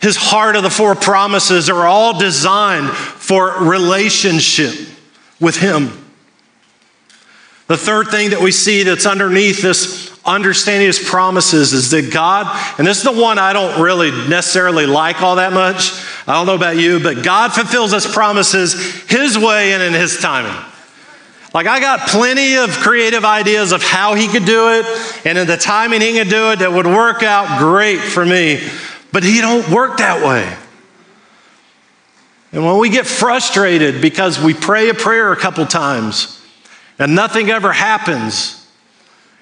His 0.00 0.16
heart 0.16 0.56
of 0.56 0.62
the 0.62 0.70
four 0.70 0.94
promises 0.94 1.70
are 1.70 1.86
all 1.86 2.18
designed 2.18 2.90
for 2.90 3.64
relationship 3.64 4.74
with 5.40 5.56
Him. 5.56 5.90
The 7.68 7.76
third 7.76 8.08
thing 8.08 8.30
that 8.30 8.40
we 8.40 8.52
see 8.52 8.82
that's 8.82 9.06
underneath 9.06 9.62
this 9.62 10.10
understanding 10.24 10.88
of 10.88 10.96
His 10.96 11.08
promises 11.08 11.72
is 11.72 11.90
that 11.92 12.12
God, 12.12 12.46
and 12.78 12.86
this 12.86 12.98
is 12.98 13.04
the 13.04 13.12
one 13.12 13.38
I 13.38 13.52
don't 13.52 13.80
really 13.80 14.10
necessarily 14.28 14.86
like 14.86 15.22
all 15.22 15.36
that 15.36 15.52
much. 15.52 15.92
I 16.26 16.34
don't 16.34 16.46
know 16.46 16.54
about 16.54 16.76
you, 16.76 17.00
but 17.00 17.24
God 17.24 17.52
fulfills 17.52 17.92
His 17.92 18.06
promises 18.06 18.74
His 19.08 19.38
way 19.38 19.72
and 19.72 19.82
in 19.82 19.92
His 19.92 20.18
timing. 20.18 20.71
Like, 21.54 21.66
I 21.66 21.80
got 21.80 22.08
plenty 22.08 22.56
of 22.56 22.70
creative 22.70 23.24
ideas 23.24 23.72
of 23.72 23.82
how 23.82 24.14
he 24.14 24.26
could 24.28 24.46
do 24.46 24.70
it 24.70 24.86
and 25.26 25.36
in 25.36 25.46
the 25.46 25.58
timing 25.58 26.00
he 26.00 26.14
could 26.14 26.30
do 26.30 26.52
it 26.52 26.60
that 26.60 26.72
would 26.72 26.86
work 26.86 27.22
out 27.22 27.58
great 27.58 27.98
for 27.98 28.24
me. 28.24 28.66
But 29.12 29.22
he 29.22 29.40
don't 29.40 29.68
work 29.70 29.98
that 29.98 30.24
way. 30.24 30.56
And 32.52 32.64
when 32.64 32.78
we 32.78 32.88
get 32.88 33.06
frustrated 33.06 34.00
because 34.00 34.40
we 34.40 34.54
pray 34.54 34.88
a 34.88 34.94
prayer 34.94 35.32
a 35.32 35.36
couple 35.36 35.64
times 35.66 36.42
and 36.98 37.14
nothing 37.14 37.50
ever 37.50 37.72
happens, 37.72 38.66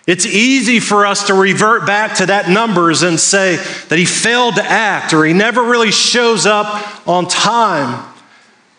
it's 0.07 0.27
easy 0.27 0.81
for 0.81 1.07
us 1.07 1.29
to 1.29 1.35
revert 1.35 1.87
back 1.87 2.17
to 2.17 2.27
that 2.27 2.49
numbers 2.49 3.03
and 3.03 3.19
say 3.21 3.57
that 3.89 3.99
he 3.99 4.05
failed 4.05 4.57
to 4.57 4.65
act 4.65 5.13
or 5.13 5.25
he 5.25 5.33
never 5.33 5.63
really 5.63 5.93
shows 5.93 6.47
up 6.47 7.07
on 7.07 7.29
time. 7.29 8.10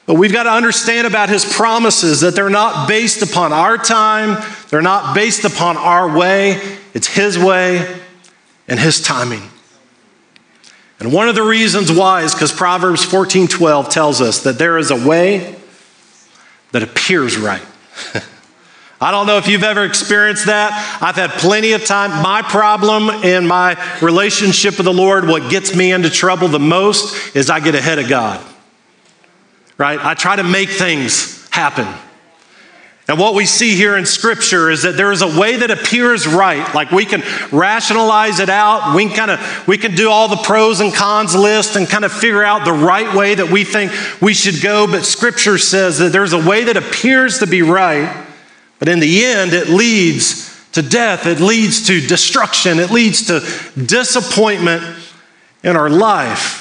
But 0.06 0.16
we've 0.16 0.34
got 0.34 0.44
to 0.44 0.52
understand 0.52 1.06
about 1.06 1.30
his 1.30 1.46
promises 1.46 2.22
that 2.22 2.36
they're 2.36 2.50
not 2.50 2.88
based 2.88 3.22
upon 3.22 3.54
our 3.54 3.78
time, 3.78 4.44
they're 4.70 4.82
not 4.82 5.14
based 5.16 5.46
upon 5.46 5.78
our 5.78 6.18
way. 6.18 6.60
It's 6.94 7.08
his 7.08 7.38
way 7.38 8.00
and 8.68 8.80
his 8.80 9.02
timing. 9.02 9.44
And 11.00 11.14
one 11.14 11.30
of 11.30 11.36
the 11.36 11.44
reasons 11.44 11.92
why 11.92 12.22
is 12.24 12.34
because 12.34 12.52
Proverbs 12.52 13.04
14 13.04 13.48
12 13.48 13.90
tells 13.90 14.22
us 14.22 14.44
that 14.44 14.58
there 14.58 14.78
is 14.78 14.92
a 14.92 15.08
way 15.08 15.56
that 16.72 16.84
appears 16.84 17.38
right. 17.38 17.64
I 19.02 19.10
don't 19.10 19.26
know 19.26 19.38
if 19.38 19.48
you've 19.48 19.64
ever 19.64 19.84
experienced 19.84 20.46
that. 20.46 21.00
I've 21.02 21.16
had 21.16 21.32
plenty 21.32 21.72
of 21.72 21.86
time. 21.86 22.12
My 22.22 22.44
problem 22.44 23.10
in 23.24 23.48
my 23.48 23.76
relationship 24.00 24.78
with 24.78 24.86
the 24.86 24.94
Lord, 24.94 25.28
what 25.28 25.50
gets 25.50 25.76
me 25.76 25.92
into 25.92 26.10
trouble 26.12 26.48
the 26.48 26.60
most 26.60 27.36
is 27.36 27.50
I 27.50 27.60
get 27.62 27.74
ahead 27.74 27.98
of 27.98 28.08
God 28.08 28.46
right? 29.82 30.00
I 30.00 30.14
try 30.14 30.36
to 30.36 30.44
make 30.44 30.70
things 30.70 31.50
happen. 31.50 31.88
And 33.08 33.18
what 33.20 33.34
we 33.34 33.48
see 33.48 33.76
here 33.76 33.98
in 33.98 34.06
Scripture 34.06 34.70
is 34.70 34.84
that 34.84 34.96
there 34.96 35.12
is 35.12 35.24
a 35.24 35.40
way 35.40 35.58
that 35.58 35.72
appears 35.72 36.28
right. 36.28 36.72
Like 36.76 36.92
we 36.92 37.04
can 37.04 37.24
rationalize 37.52 38.40
it 38.40 38.48
out. 38.48 38.96
We 38.96 39.08
can 39.08 39.16
kind 39.16 39.32
of 39.32 39.68
we 39.68 39.80
can 39.80 39.96
do 39.96 40.12
all 40.12 40.28
the 40.28 40.38
pros 40.38 40.82
and 40.82 40.94
cons 40.94 41.36
list 41.36 41.76
and 41.76 41.90
kind 41.90 42.06
of 42.06 42.14
figure 42.14 42.44
out 42.44 42.64
the 42.64 42.72
right 42.72 43.14
way 43.16 43.34
that 43.34 43.50
we 43.50 43.64
think 43.64 43.92
we 44.22 44.36
should 44.36 44.62
go. 44.62 44.86
But 44.86 45.04
Scripture 45.04 45.58
says 45.58 45.98
that 45.98 46.12
there's 46.12 46.34
a 46.34 46.48
way 46.48 46.66
that 46.66 46.78
appears 46.78 47.40
to 47.40 47.48
be 47.48 47.64
right, 47.64 48.28
but 48.78 48.88
in 48.88 49.00
the 49.00 49.26
end, 49.26 49.52
it 49.52 49.68
leads 49.68 50.48
to 50.74 50.84
death. 50.84 51.26
It 51.26 51.40
leads 51.40 51.88
to 51.88 52.00
destruction. 52.00 52.78
It 52.78 52.92
leads 52.92 53.26
to 53.28 53.42
disappointment 53.84 54.84
in 55.64 55.76
our 55.76 55.90
life. 55.90 56.61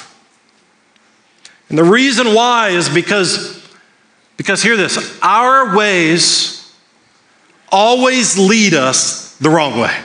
And 1.70 1.78
the 1.78 1.85
reason 1.85 2.35
why 2.35 2.70
is 2.70 2.88
because, 2.88 3.64
because 4.37 4.62
hear 4.62 4.76
this, 4.76 5.18
our 5.22 5.76
ways 5.76 6.74
always 7.70 8.37
lead 8.37 8.74
us 8.74 9.37
the 9.37 9.48
wrong 9.48 9.78
way. 9.78 9.96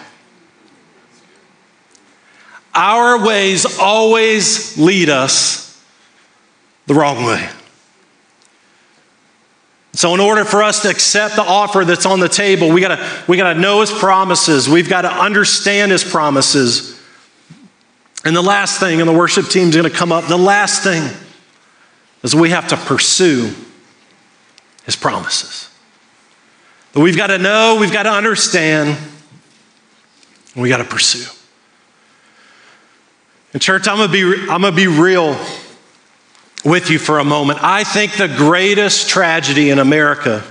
Our 2.75 3.25
ways 3.25 3.79
always 3.79 4.77
lead 4.77 5.09
us 5.09 5.83
the 6.85 6.93
wrong 6.93 7.25
way. 7.25 7.49
So, 9.93 10.13
in 10.13 10.19
order 10.19 10.43
for 10.43 10.61
us 10.61 10.81
to 10.81 10.89
accept 10.89 11.37
the 11.37 11.41
offer 11.41 11.85
that's 11.85 12.05
on 12.05 12.19
the 12.19 12.27
table, 12.27 12.69
we 12.69 12.81
gotta, 12.81 13.23
we 13.29 13.37
gotta 13.37 13.57
know 13.57 13.79
His 13.79 13.91
promises. 13.91 14.67
We've 14.67 14.89
got 14.89 15.03
to 15.03 15.11
understand 15.11 15.93
His 15.93 16.03
promises. 16.03 17.01
And 18.25 18.35
the 18.35 18.41
last 18.41 18.79
thing, 18.79 18.99
and 18.99 19.09
the 19.09 19.17
worship 19.17 19.47
team's 19.47 19.75
to 19.75 19.89
come 19.89 20.11
up, 20.11 20.25
the 20.27 20.37
last 20.37 20.83
thing 20.83 21.09
is 22.25 22.35
we 22.35 22.49
have 22.49 22.67
to 22.69 22.75
pursue 22.75 23.53
his 24.83 24.95
promises. 24.95 25.69
But 26.91 27.01
we've 27.01 27.15
got 27.15 27.27
to 27.27 27.37
know, 27.37 27.77
we've 27.79 27.93
got 27.93 28.03
to 28.03 28.11
understand, 28.11 28.97
and 30.55 30.63
we 30.63 30.67
got 30.67 30.77
to 30.77 30.85
pursue. 30.85 31.31
And 33.53 33.61
church, 33.61 33.87
I'm 33.87 33.97
gonna 33.97 34.11
be 34.11 34.23
I'm 34.49 34.61
gonna 34.61 34.71
be 34.71 34.87
real 34.87 35.37
with 36.65 36.89
you 36.89 36.97
for 36.97 37.19
a 37.19 37.23
moment. 37.23 37.59
I 37.61 37.83
think 37.83 38.13
the 38.13 38.27
greatest 38.27 39.07
tragedy 39.07 39.69
in 39.69 39.77
America 39.77 40.43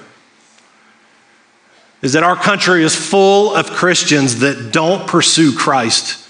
is 2.02 2.12
that 2.12 2.22
our 2.22 2.36
country 2.36 2.84
is 2.84 2.94
full 2.94 3.54
of 3.54 3.70
Christians 3.70 4.38
that 4.38 4.72
don't 4.72 5.08
pursue 5.08 5.52
Christ 5.54 6.26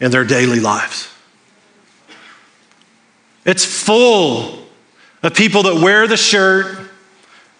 in 0.00 0.10
their 0.10 0.24
daily 0.24 0.60
lives. 0.60 1.08
It's 3.46 3.64
full 3.64 4.67
of 5.22 5.34
people 5.34 5.64
that 5.64 5.74
wear 5.82 6.06
the 6.06 6.16
shirt, 6.16 6.78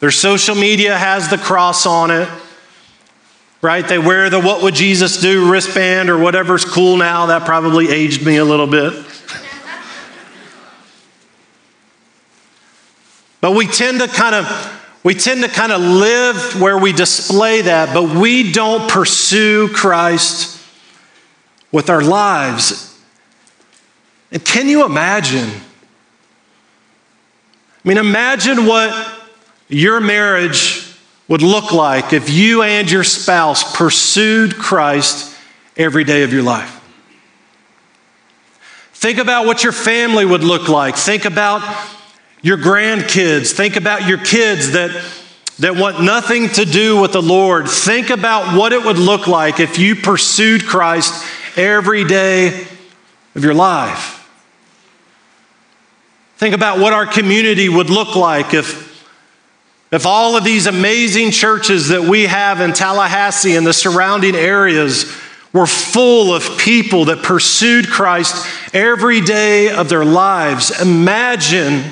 their 0.01 0.11
social 0.11 0.55
media 0.55 0.97
has 0.97 1.29
the 1.29 1.38
cross 1.38 1.87
on 1.87 2.11
it, 2.11 2.29
right? 3.62 3.87
They 3.87 3.99
wear 3.99 4.31
the 4.31 4.40
What 4.40 4.62
Would 4.62 4.75
Jesus 4.75 5.21
Do 5.21 5.51
wristband 5.51 6.09
or 6.09 6.18
whatever's 6.18 6.64
cool 6.64 6.97
now. 6.97 7.27
That 7.27 7.44
probably 7.44 7.90
aged 7.90 8.25
me 8.25 8.37
a 8.37 8.44
little 8.44 8.68
bit. 8.68 8.92
but 13.40 13.57
we 13.57 13.66
tend 13.66 14.01
to 14.01 14.09
kind 14.09 14.35
of 14.37 14.75
we 15.03 15.14
tend 15.14 15.42
to 15.42 15.49
kind 15.49 15.73
of 15.73 15.81
live 15.81 16.61
where 16.61 16.77
we 16.77 16.92
display 16.92 17.62
that, 17.62 17.94
but 17.94 18.14
we 18.14 18.53
don't 18.53 18.90
pursue 18.90 19.68
Christ 19.68 20.61
with 21.73 21.88
our 21.88 22.03
lives. 22.03 22.99
And 24.31 24.44
can 24.44 24.68
you 24.68 24.85
imagine? 24.85 25.49
I 27.88 27.90
mean, 27.90 27.96
imagine 27.96 28.66
what 28.66 29.18
your 29.70 29.98
marriage 29.98 30.94
would 31.27 31.40
look 31.40 31.72
like 31.72 32.12
if 32.12 32.29
you 32.29 32.62
and 32.62 32.90
your 32.90 33.03
spouse 33.03 33.74
pursued 33.74 34.59
Christ 34.59 35.35
every 35.74 36.05
day 36.05 36.22
of 36.22 36.31
your 36.31 36.42
life. 36.42 36.85
Think 38.92 39.16
about 39.16 39.46
what 39.46 39.64
your 39.64 39.72
family 39.72 40.27
would 40.27 40.44
look 40.44 40.68
like. 40.68 40.96
Think 40.96 41.24
about 41.24 41.62
your 42.42 42.59
grandkids. 42.59 43.53
Think 43.53 43.77
about 43.77 44.07
your 44.07 44.18
kids 44.18 44.72
that, 44.72 44.90
that 45.61 45.74
want 45.74 46.03
nothing 46.03 46.51
to 46.51 46.66
do 46.66 47.01
with 47.01 47.12
the 47.12 47.22
Lord. 47.22 47.70
Think 47.70 48.11
about 48.11 48.55
what 48.55 48.74
it 48.74 48.85
would 48.85 48.98
look 48.98 49.27
like 49.27 49.61
if 49.61 49.79
you 49.79 49.96
pursued 49.96 50.66
Christ 50.66 51.24
every 51.57 52.05
day 52.05 52.66
of 53.35 53.42
your 53.42 53.55
life. 53.55 54.18
Think 56.38 56.55
about 56.55 56.79
what 56.79 56.92
our 56.92 57.05
community 57.05 57.68
would 57.68 57.90
look 57.90 58.14
like 58.14 58.55
if 58.55 58.87
if 59.90 60.07
all 60.07 60.37
of 60.37 60.44
these 60.44 60.66
amazing 60.66 61.33
churches 61.33 61.88
that 61.88 62.03
we 62.03 62.27
have 62.27 62.61
in 62.61 62.72
Tallahassee 62.72 63.57
and 63.57 63.66
the 63.66 63.72
surrounding 63.72 64.37
areas 64.37 65.12
were 65.53 65.66
full 65.66 66.33
of 66.33 66.59
people 66.59 67.07
that 67.07 67.24
pursued 67.24 67.88
Christ 67.88 68.46
every 68.72 69.20
day 69.20 69.70
of 69.70 69.88
their 69.88 70.05
lives, 70.05 70.81
imagine 70.81 71.83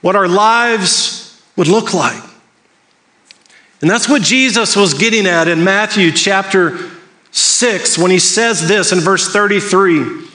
what 0.00 0.14
our 0.14 0.28
lives 0.28 1.42
would 1.56 1.66
look 1.66 1.94
like. 1.94 2.22
And 3.80 3.90
that's 3.90 4.08
what 4.08 4.22
Jesus 4.22 4.76
was 4.76 4.94
getting 4.94 5.26
at 5.26 5.48
in 5.48 5.64
Matthew 5.64 6.12
chapter 6.12 6.78
6 7.32 7.98
when 7.98 8.12
he 8.12 8.20
says 8.20 8.68
this 8.68 8.92
in 8.92 9.00
verse 9.00 9.32
33 9.32 10.28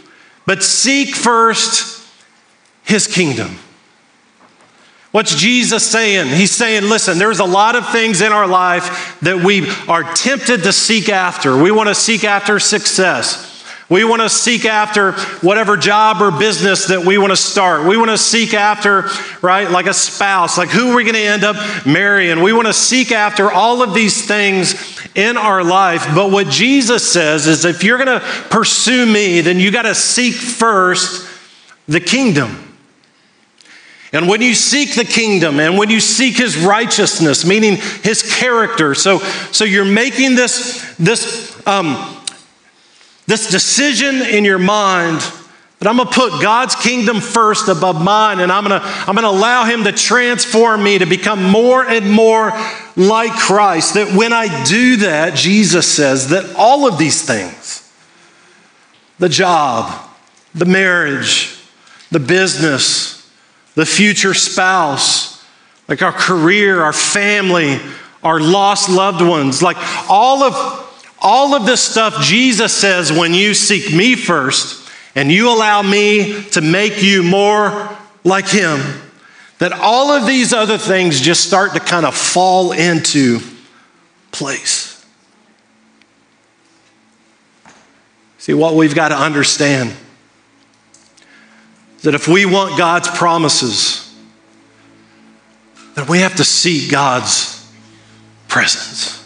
But 0.46 0.62
seek 0.62 1.16
first 1.16 2.03
his 2.84 3.08
kingdom 3.08 3.58
What's 5.14 5.36
Jesus 5.36 5.86
saying? 5.86 6.36
He's 6.36 6.50
saying, 6.50 6.90
listen, 6.90 7.20
there's 7.20 7.38
a 7.38 7.46
lot 7.46 7.76
of 7.76 7.88
things 7.90 8.22
in 8.22 8.32
our 8.32 8.48
life 8.48 9.20
that 9.22 9.44
we 9.44 9.70
are 9.88 10.02
tempted 10.16 10.64
to 10.64 10.74
seek 10.74 11.08
after. 11.08 11.56
We 11.56 11.70
want 11.70 11.88
to 11.90 11.94
seek 11.94 12.24
after 12.24 12.60
success. 12.60 13.64
We 13.90 14.06
want 14.06 14.24
to 14.24 14.30
seek 14.30 14.66
after 14.66 15.12
whatever 15.42 15.78
job 15.78 16.20
or 16.20 16.32
business 16.32 16.88
that 16.88 17.06
we 17.06 17.20
want 17.20 17.30
to 17.30 17.38
start. 17.38 17.86
We 17.86 17.96
want 17.96 18.10
to 18.10 18.18
seek 18.18 18.56
after, 18.56 19.08
right, 19.44 19.70
like 19.70 19.86
a 19.86 19.94
spouse, 19.94 20.58
like 20.58 20.70
who 20.70 20.94
are 20.94 20.96
we 20.96 21.04
going 21.04 21.14
to 21.14 21.20
end 21.20 21.44
up 21.44 21.86
marrying? 21.86 22.42
We 22.42 22.52
want 22.52 22.66
to 22.66 22.74
seek 22.74 23.12
after 23.12 23.52
all 23.52 23.84
of 23.84 23.94
these 23.94 24.26
things 24.26 25.00
in 25.14 25.38
our 25.38 25.64
life. 25.64 26.08
But 26.16 26.32
what 26.32 26.48
Jesus 26.48 27.08
says 27.08 27.46
is 27.46 27.66
if 27.66 27.84
you're 27.84 28.04
going 28.04 28.20
to 28.20 28.26
pursue 28.50 29.06
me, 29.06 29.42
then 29.42 29.60
you 29.60 29.70
got 29.70 29.84
to 29.84 29.94
seek 29.94 30.34
first 30.34 31.30
the 31.88 32.00
kingdom. 32.00 32.73
And 34.14 34.28
when 34.28 34.42
you 34.42 34.54
seek 34.54 34.94
the 34.94 35.06
kingdom 35.06 35.60
and 35.60 35.76
when 35.76 35.90
you 35.90 36.00
seek 36.00 36.38
his 36.38 36.56
righteousness, 36.56 37.46
meaning 37.46 37.78
his 38.04 38.22
character, 38.22 38.94
so, 38.94 39.18
so 39.52 39.66
you're 39.66 39.84
making 39.84 40.36
this, 40.36 40.96
this, 40.98 41.60
um, 41.68 42.22
this 43.26 43.50
decision 43.50 44.22
in 44.22 44.46
your 44.46 44.60
mind 44.60 45.20
that 45.80 45.90
I'm 45.90 45.98
gonna 45.98 46.12
put 46.12 46.42
God's 46.42 46.76
kingdom 46.76 47.20
first 47.20 47.68
above 47.68 48.02
mine, 48.02 48.40
and 48.40 48.52
I'm 48.52 48.64
gonna, 48.64 48.82
I'm 48.84 49.16
gonna 49.16 49.28
allow 49.28 49.66
him 49.66 49.84
to 49.84 49.92
transform 49.92 50.82
me 50.82 51.00
to 51.00 51.06
become 51.06 51.44
more 51.44 51.84
and 51.84 52.10
more 52.10 52.54
like 52.96 53.34
Christ. 53.34 53.96
That 53.96 54.16
when 54.16 54.32
I 54.32 54.64
do 54.64 54.98
that, 54.98 55.36
Jesus 55.36 55.92
says 55.92 56.30
that 56.30 56.56
all 56.56 56.88
of 56.88 56.98
these 56.98 57.26
things 57.26 57.92
the 59.20 59.28
job, 59.28 60.10
the 60.56 60.66
marriage, 60.66 61.60
the 62.12 62.20
business, 62.20 63.13
the 63.76 63.86
future 63.86 64.34
spouse, 64.34 65.44
like 65.88 66.02
our 66.02 66.12
career, 66.12 66.82
our 66.82 66.94
family, 66.94 67.80
our 68.24 68.40
lost 68.40 68.90
loved 68.90 69.22
ones, 69.22 69.62
like 69.62 69.78
all 70.10 70.44
of 70.44 70.80
all 71.20 71.56
of 71.56 71.66
this 71.66 71.82
stuff 71.82 72.22
Jesus 72.22 72.74
says 72.74 73.12
when 73.12 73.34
you 73.34 73.54
seek 73.54 73.94
me 73.96 74.16
first 74.16 74.90
and 75.16 75.32
you 75.32 75.50
allow 75.50 75.82
me 75.82 76.44
to 76.50 76.62
make 76.62 77.02
you 77.02 77.24
more 77.24 77.90
like 78.26 78.48
him, 78.48 78.80
that 79.60 79.72
all 79.72 80.12
of 80.12 80.28
these 80.28 80.52
other 80.54 80.78
things 80.78 81.22
just 81.22 81.46
start 81.46 81.74
to 81.74 81.80
kind 81.80 82.06
of 82.06 82.14
fall 82.16 82.74
into 82.74 83.40
place. 84.32 85.06
See, 88.38 88.54
what 88.54 88.76
we've 88.76 88.96
got 88.96 89.10
to 89.10 89.16
understand 89.16 89.94
that 92.04 92.14
if 92.14 92.28
we 92.28 92.46
want 92.46 92.78
God's 92.78 93.10
promises, 93.10 94.14
then 95.96 96.06
we 96.08 96.20
have 96.20 96.36
to 96.36 96.44
seek 96.44 96.92
God's 96.92 97.66
presence. 98.48 99.20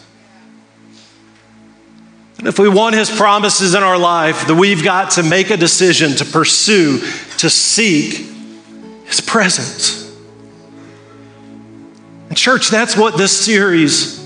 And 2.38 2.48
if 2.48 2.60
we 2.60 2.70
want 2.70 2.96
His 2.96 3.10
promises 3.10 3.74
in 3.74 3.82
our 3.82 3.98
life, 3.98 4.46
then 4.48 4.58
we've 4.58 4.84
got 4.84 5.12
to 5.12 5.24
make 5.24 5.50
a 5.50 5.58
decision 5.58 6.12
to 6.18 6.26
pursue, 6.26 7.00
to 7.38 7.50
seek 7.50 8.28
His 9.06 9.22
presence. 9.22 10.16
And, 12.30 12.38
church, 12.38 12.70
that's 12.70 12.96
what 12.96 13.18
this 13.18 13.46
series 13.46 14.24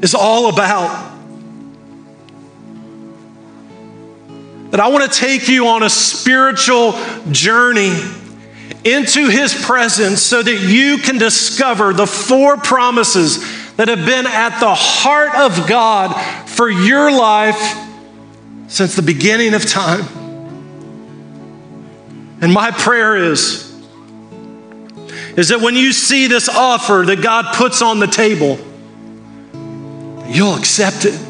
is 0.00 0.14
all 0.14 0.48
about. 0.48 1.09
That 4.70 4.80
I 4.80 4.88
want 4.88 5.10
to 5.10 5.18
take 5.18 5.48
you 5.48 5.66
on 5.66 5.82
a 5.82 5.90
spiritual 5.90 6.92
journey 7.30 7.92
into 8.84 9.28
His 9.28 9.54
presence 9.54 10.22
so 10.22 10.42
that 10.42 10.60
you 10.60 10.98
can 10.98 11.18
discover 11.18 11.92
the 11.92 12.06
four 12.06 12.56
promises 12.56 13.38
that 13.76 13.88
have 13.88 14.06
been 14.06 14.26
at 14.26 14.60
the 14.60 14.74
heart 14.74 15.34
of 15.34 15.68
God 15.68 16.14
for 16.48 16.70
your 16.70 17.10
life 17.10 17.88
since 18.68 18.94
the 18.94 19.02
beginning 19.02 19.54
of 19.54 19.66
time. 19.66 20.02
And 22.40 22.52
my 22.52 22.70
prayer 22.70 23.16
is, 23.16 23.66
is 25.36 25.48
that 25.48 25.60
when 25.60 25.74
you 25.74 25.92
see 25.92 26.26
this 26.26 26.48
offer 26.48 27.04
that 27.06 27.22
God 27.22 27.54
puts 27.54 27.82
on 27.82 27.98
the 27.98 28.06
table, 28.06 28.58
you'll 30.26 30.54
accept 30.54 31.04
it. 31.04 31.29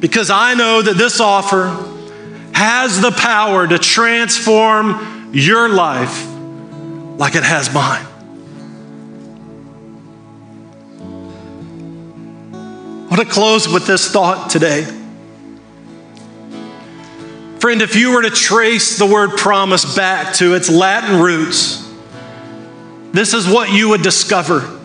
Because 0.00 0.30
I 0.30 0.54
know 0.54 0.80
that 0.82 0.96
this 0.96 1.20
offer 1.20 1.68
has 2.52 3.00
the 3.00 3.10
power 3.10 3.66
to 3.66 3.78
transform 3.78 5.30
your 5.32 5.68
life 5.68 6.26
like 7.18 7.34
it 7.34 7.42
has 7.42 7.72
mine. 7.72 8.06
I 13.04 13.14
want 13.14 13.20
to 13.20 13.34
close 13.34 13.68
with 13.68 13.86
this 13.86 14.10
thought 14.10 14.50
today. 14.50 14.84
Friend, 17.58 17.82
if 17.82 17.94
you 17.94 18.12
were 18.12 18.22
to 18.22 18.30
trace 18.30 18.96
the 18.98 19.04
word 19.04 19.36
promise 19.36 19.94
back 19.94 20.34
to 20.36 20.54
its 20.54 20.70
Latin 20.70 21.20
roots, 21.20 21.86
this 23.12 23.34
is 23.34 23.46
what 23.46 23.70
you 23.70 23.90
would 23.90 24.02
discover. 24.02 24.78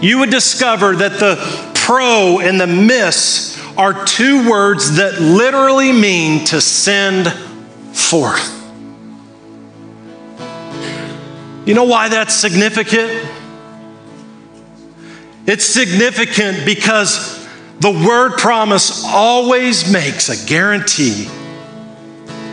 You 0.00 0.20
would 0.20 0.30
discover 0.30 0.96
that 0.96 1.18
the 1.18 1.71
pro 1.82 2.38
and 2.38 2.60
the 2.60 2.66
miss 2.66 3.60
are 3.76 4.04
two 4.04 4.48
words 4.48 4.96
that 4.96 5.20
literally 5.20 5.92
mean 5.92 6.44
to 6.46 6.60
send 6.60 7.28
forth. 7.92 8.60
You 11.66 11.74
know 11.74 11.84
why 11.84 12.08
that's 12.08 12.34
significant? 12.34 13.28
It's 15.46 15.64
significant 15.64 16.64
because 16.64 17.44
the 17.80 17.90
word 17.90 18.38
promise 18.38 19.04
always 19.04 19.92
makes 19.92 20.28
a 20.28 20.46
guarantee 20.46 21.28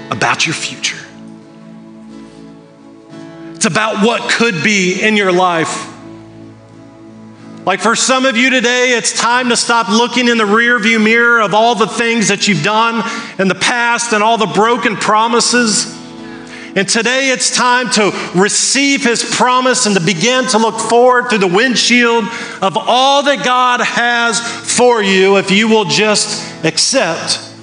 about 0.09 0.47
your 0.47 0.55
future. 0.55 0.97
It's 3.53 3.65
about 3.65 4.03
what 4.03 4.31
could 4.31 4.63
be 4.63 5.01
in 5.01 5.15
your 5.15 5.31
life. 5.31 5.98
Like 7.65 7.81
for 7.81 7.95
some 7.95 8.25
of 8.25 8.37
you 8.37 8.49
today, 8.49 8.91
it's 8.91 9.13
time 9.13 9.49
to 9.49 9.57
stop 9.57 9.89
looking 9.89 10.27
in 10.27 10.37
the 10.37 10.45
rearview 10.45 11.03
mirror 11.03 11.41
of 11.41 11.53
all 11.53 11.75
the 11.75 11.87
things 11.87 12.29
that 12.29 12.47
you've 12.47 12.63
done 12.63 13.03
in 13.37 13.47
the 13.47 13.55
past 13.55 14.13
and 14.13 14.23
all 14.23 14.37
the 14.37 14.47
broken 14.47 14.95
promises. 14.95 15.95
And 16.75 16.87
today 16.87 17.29
it's 17.29 17.55
time 17.55 17.89
to 17.91 18.11
receive 18.33 19.03
his 19.03 19.23
promise 19.23 19.85
and 19.85 19.95
to 19.95 20.01
begin 20.01 20.47
to 20.47 20.57
look 20.57 20.79
forward 20.79 21.29
through 21.29 21.39
the 21.39 21.47
windshield 21.47 22.23
of 22.61 22.77
all 22.77 23.23
that 23.23 23.43
God 23.43 23.81
has 23.81 24.39
for 24.77 25.03
you 25.03 25.37
if 25.37 25.51
you 25.51 25.67
will 25.67 25.85
just 25.85 26.63
accept 26.63 27.53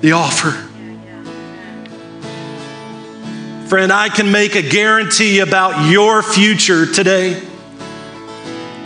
the 0.00 0.12
offer. 0.12 0.52
Friend, 3.68 3.92
I 3.92 4.08
can 4.08 4.32
make 4.32 4.54
a 4.54 4.62
guarantee 4.62 5.40
about 5.40 5.90
your 5.90 6.22
future 6.22 6.86
today. 6.86 7.42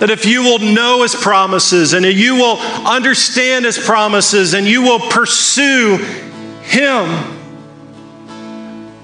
That 0.01 0.11
if 0.11 0.27
you 0.27 0.43
will 0.43 0.59
know 0.59 1.03
his 1.03 1.15
promises 1.15 1.95
and 1.95 2.05
you 2.05 2.37
will 2.37 2.59
understand 2.59 3.65
his 3.65 3.79
promises 3.79 4.53
and 4.53 4.67
you 4.67 4.83
will 4.83 5.01
pursue 5.01 5.97
him, 6.63 7.07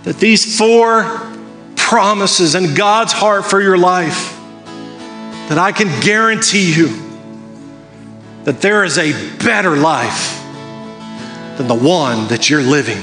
that 0.02 0.16
these 0.18 0.58
four 0.58 1.32
promises 1.76 2.54
and 2.54 2.76
God's 2.76 3.12
heart 3.12 3.46
for 3.46 3.60
your 3.60 3.78
life, 3.78 4.36
that 5.48 5.58
I 5.58 5.72
can 5.72 6.00
guarantee 6.02 6.74
you 6.74 6.88
that 8.44 8.60
there 8.60 8.84
is 8.84 8.98
a 8.98 9.12
better 9.38 9.76
life 9.76 10.40
than 11.56 11.68
the 11.68 11.74
one 11.74 12.28
that 12.28 12.50
you're 12.50 12.62
living 12.62 13.02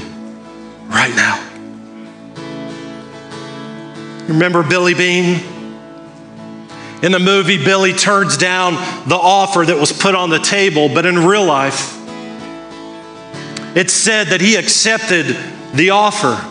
right 0.90 1.16
now. 1.16 1.46
Remember 4.28 4.64
Billy 4.64 4.94
Beane? 4.94 5.59
In 7.02 7.14
the 7.14 7.20
movie, 7.20 7.64
Billy 7.64 7.94
turns 7.94 8.36
down 8.36 8.74
the 9.08 9.16
offer 9.16 9.66
that 9.66 9.78
was 9.80 9.94
put 9.94 10.16
on 10.16 10.30
the 10.30 10.40
table, 10.40 10.90
but 10.90 11.06
in 11.06 11.26
real 11.26 11.46
life, 11.46 11.98
it 13.76 13.90
said 13.90 14.28
that 14.28 14.42
he 14.42 14.56
accepted 14.56 15.38
the 15.74 15.92
offer 15.92 16.44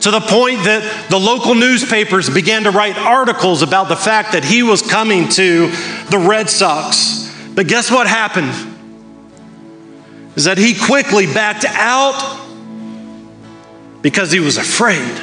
to 0.00 0.10
the 0.10 0.20
point 0.20 0.64
that 0.64 1.08
the 1.08 1.18
local 1.18 1.54
newspapers 1.54 2.28
began 2.28 2.64
to 2.64 2.70
write 2.70 2.98
articles 2.98 3.62
about 3.62 3.88
the 3.88 3.96
fact 3.96 4.32
that 4.32 4.44
he 4.44 4.62
was 4.62 4.82
coming 4.82 5.28
to 5.28 5.68
the 6.10 6.18
Red 6.18 6.50
Sox. 6.50 7.34
But 7.54 7.66
guess 7.66 7.90
what 7.90 8.06
happened? 8.06 8.52
Is 10.36 10.44
that 10.44 10.58
he 10.58 10.74
quickly 10.74 11.26
backed 11.26 11.64
out 11.66 12.38
because 14.02 14.30
he 14.30 14.40
was 14.40 14.56
afraid 14.56 15.16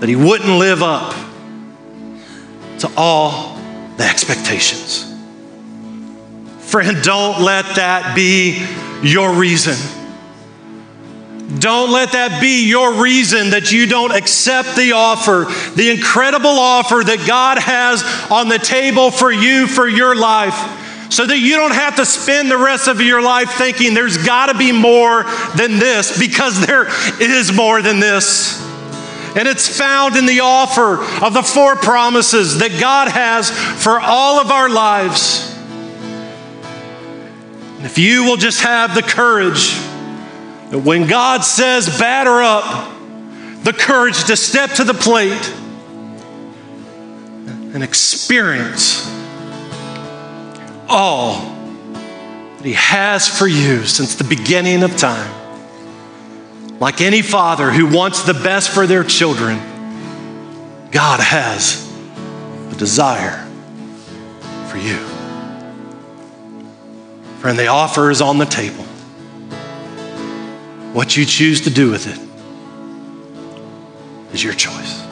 that 0.00 0.08
he 0.08 0.16
wouldn't 0.16 0.58
live 0.58 0.82
up 0.82 1.14
to 2.80 2.90
all 2.96 3.56
the 3.96 4.04
expectations. 4.04 5.06
Friend, 6.60 7.02
don't 7.02 7.42
let 7.42 7.76
that 7.76 8.14
be 8.14 8.66
your 9.02 9.34
reason 9.34 9.76
don't 11.58 11.90
let 11.90 12.12
that 12.12 12.40
be 12.40 12.68
your 12.68 13.02
reason 13.02 13.50
that 13.50 13.72
you 13.72 13.86
don't 13.86 14.12
accept 14.12 14.76
the 14.76 14.92
offer, 14.92 15.46
the 15.74 15.90
incredible 15.90 16.50
offer 16.50 17.02
that 17.04 17.26
God 17.26 17.58
has 17.58 18.04
on 18.30 18.48
the 18.48 18.58
table 18.58 19.10
for 19.10 19.32
you 19.32 19.66
for 19.66 19.88
your 19.88 20.14
life, 20.14 20.54
so 21.12 21.26
that 21.26 21.38
you 21.38 21.56
don't 21.56 21.74
have 21.74 21.96
to 21.96 22.06
spend 22.06 22.50
the 22.50 22.56
rest 22.56 22.86
of 22.86 23.00
your 23.00 23.20
life 23.20 23.50
thinking 23.50 23.94
there's 23.94 24.18
got 24.18 24.46
to 24.46 24.56
be 24.56 24.70
more 24.70 25.24
than 25.56 25.80
this, 25.80 26.16
because 26.18 26.64
there 26.64 26.86
is 27.20 27.52
more 27.52 27.82
than 27.82 27.98
this. 27.98 28.69
And 29.36 29.46
it's 29.46 29.78
found 29.78 30.16
in 30.16 30.26
the 30.26 30.40
offer 30.40 31.02
of 31.24 31.34
the 31.34 31.42
four 31.42 31.76
promises 31.76 32.58
that 32.58 32.80
God 32.80 33.08
has 33.08 33.50
for 33.82 34.00
all 34.00 34.40
of 34.40 34.50
our 34.50 34.68
lives. 34.68 35.56
And 37.76 37.86
if 37.86 37.96
you 37.96 38.24
will 38.24 38.36
just 38.36 38.60
have 38.62 38.94
the 38.94 39.02
courage, 39.02 39.70
that 40.70 40.80
when 40.84 41.06
God 41.06 41.44
says 41.44 41.98
batter 41.98 42.42
up, 42.42 42.92
the 43.62 43.72
courage 43.72 44.24
to 44.24 44.36
step 44.36 44.72
to 44.72 44.84
the 44.84 44.94
plate 44.94 45.54
and 47.72 47.84
experience 47.84 49.08
all 50.88 51.40
that 52.56 52.64
He 52.64 52.72
has 52.72 53.28
for 53.28 53.46
you 53.46 53.84
since 53.84 54.16
the 54.16 54.24
beginning 54.24 54.82
of 54.82 54.96
time. 54.96 55.39
Like 56.80 57.02
any 57.02 57.20
father 57.20 57.70
who 57.70 57.86
wants 57.86 58.22
the 58.22 58.32
best 58.32 58.70
for 58.70 58.86
their 58.86 59.04
children, 59.04 59.58
God 60.90 61.20
has 61.20 61.86
a 62.72 62.74
desire 62.74 63.46
for 64.68 64.78
you. 64.78 64.96
Friend, 67.40 67.58
the 67.58 67.66
offer 67.66 68.10
is 68.10 68.22
on 68.22 68.38
the 68.38 68.46
table. 68.46 68.84
What 70.94 71.18
you 71.18 71.26
choose 71.26 71.60
to 71.62 71.70
do 71.70 71.90
with 71.90 72.06
it 72.06 72.18
is 74.34 74.42
your 74.42 74.54
choice. 74.54 75.02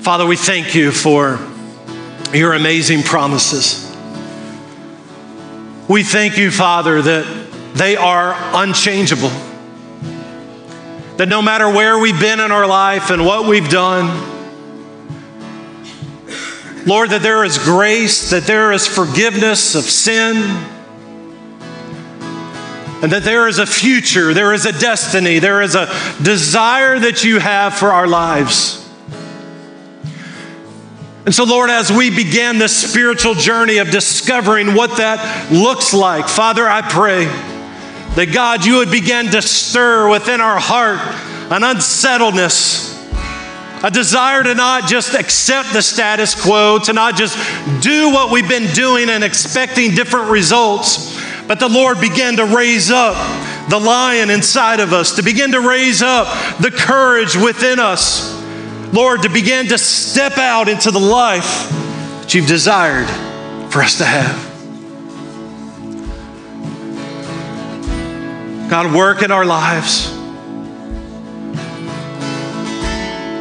Father, 0.00 0.24
we 0.24 0.36
thank 0.36 0.74
you 0.74 0.90
for 0.90 1.38
your 2.32 2.54
amazing 2.54 3.02
promises. 3.02 3.86
We 5.86 6.02
thank 6.02 6.38
you, 6.38 6.50
Father, 6.50 7.02
that 7.02 7.72
they 7.74 7.96
are 7.96 8.34
unchangeable. 8.54 9.30
That 11.20 11.28
no 11.28 11.42
matter 11.42 11.68
where 11.68 11.98
we've 11.98 12.18
been 12.18 12.40
in 12.40 12.50
our 12.50 12.66
life 12.66 13.10
and 13.10 13.26
what 13.26 13.46
we've 13.46 13.68
done, 13.68 14.06
Lord, 16.86 17.10
that 17.10 17.20
there 17.20 17.44
is 17.44 17.58
grace, 17.58 18.30
that 18.30 18.44
there 18.44 18.72
is 18.72 18.86
forgiveness 18.86 19.74
of 19.74 19.84
sin 19.84 20.36
and 23.02 23.12
that 23.12 23.22
there 23.22 23.48
is 23.48 23.58
a 23.58 23.66
future, 23.66 24.32
there 24.32 24.54
is 24.54 24.64
a 24.64 24.72
destiny, 24.72 25.40
there 25.40 25.60
is 25.60 25.74
a 25.74 25.88
desire 26.22 26.98
that 26.98 27.22
you 27.22 27.38
have 27.38 27.74
for 27.74 27.92
our 27.92 28.06
lives. 28.06 28.90
And 31.26 31.34
so, 31.34 31.44
Lord, 31.44 31.68
as 31.68 31.92
we 31.92 32.08
begin 32.08 32.56
this 32.56 32.90
spiritual 32.90 33.34
journey 33.34 33.76
of 33.76 33.90
discovering 33.90 34.74
what 34.74 34.96
that 34.96 35.52
looks 35.52 35.92
like, 35.92 36.30
Father, 36.30 36.66
I 36.66 36.80
pray 36.80 37.26
that 38.16 38.32
God, 38.32 38.64
you 38.64 38.76
would 38.78 38.90
begin 38.90 39.26
to 39.30 39.42
stir 39.42 40.08
within 40.10 40.40
our 40.40 40.58
heart 40.58 41.00
an 41.52 41.62
unsettledness, 41.62 42.90
a 43.82 43.90
desire 43.90 44.42
to 44.42 44.54
not 44.54 44.88
just 44.88 45.14
accept 45.14 45.72
the 45.72 45.82
status 45.82 46.40
quo, 46.40 46.78
to 46.78 46.92
not 46.92 47.16
just 47.16 47.36
do 47.82 48.10
what 48.10 48.32
we've 48.32 48.48
been 48.48 48.72
doing 48.74 49.08
and 49.08 49.24
expecting 49.24 49.94
different 49.94 50.30
results 50.30 51.18
but 51.50 51.58
the 51.58 51.68
Lord 51.68 52.00
began 52.00 52.36
to 52.36 52.44
raise 52.44 52.92
up 52.92 53.16
the 53.68 53.80
lion 53.80 54.30
inside 54.30 54.78
of 54.78 54.92
us, 54.92 55.16
to 55.16 55.22
begin 55.24 55.50
to 55.50 55.60
raise 55.60 56.00
up 56.00 56.28
the 56.60 56.70
courage 56.70 57.34
within 57.34 57.80
us. 57.80 58.40
Lord, 58.92 59.22
to 59.22 59.28
begin 59.28 59.66
to 59.66 59.76
step 59.76 60.38
out 60.38 60.68
into 60.68 60.92
the 60.92 61.00
life 61.00 61.68
that 62.20 62.34
you've 62.34 62.46
desired 62.46 63.08
for 63.68 63.82
us 63.82 63.98
to 63.98 64.04
have. 64.04 64.49
God, 68.70 68.94
work 68.94 69.22
in 69.24 69.32
our 69.32 69.44
lives. 69.44 70.12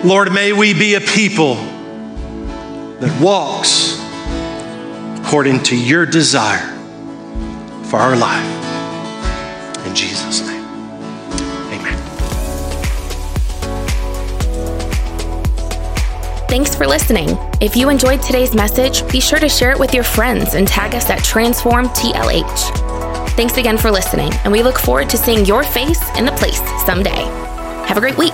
Lord, 0.04 0.34
may 0.34 0.54
we 0.54 0.74
be 0.74 0.96
a 0.96 1.00
people 1.00 1.54
that 3.00 3.22
walks 3.22 4.00
according 5.20 5.62
to 5.66 5.78
your 5.78 6.08
desire 6.08 6.76
for 7.84 7.98
our 7.98 8.16
life. 8.16 8.44
In 9.86 9.94
Jesus' 9.94 10.42
name, 10.48 10.64
amen. 11.74 11.98
Thanks 16.48 16.74
for 16.74 16.88
listening. 16.88 17.38
If 17.62 17.76
you 17.76 17.90
enjoyed 17.90 18.24
today's 18.24 18.56
message, 18.56 19.08
be 19.12 19.20
sure 19.20 19.38
to 19.38 19.48
share 19.48 19.70
it 19.70 19.78
with 19.78 19.94
your 19.94 20.04
friends 20.04 20.56
and 20.56 20.68
tag 20.68 20.96
us 20.96 21.08
at 21.12 21.20
TransformTLH. 21.20 22.89
Thanks 23.40 23.56
again 23.56 23.78
for 23.78 23.90
listening, 23.90 24.34
and 24.44 24.52
we 24.52 24.62
look 24.62 24.78
forward 24.78 25.10
to 25.12 25.18
seeing 25.18 25.46
your 25.46 25.64
face 25.64 26.02
in 26.18 26.26
the 26.26 26.32
place 26.34 26.60
someday. 26.86 27.24
Have 27.88 27.96
a 27.96 28.02
great 28.02 28.18
week. 28.18 28.34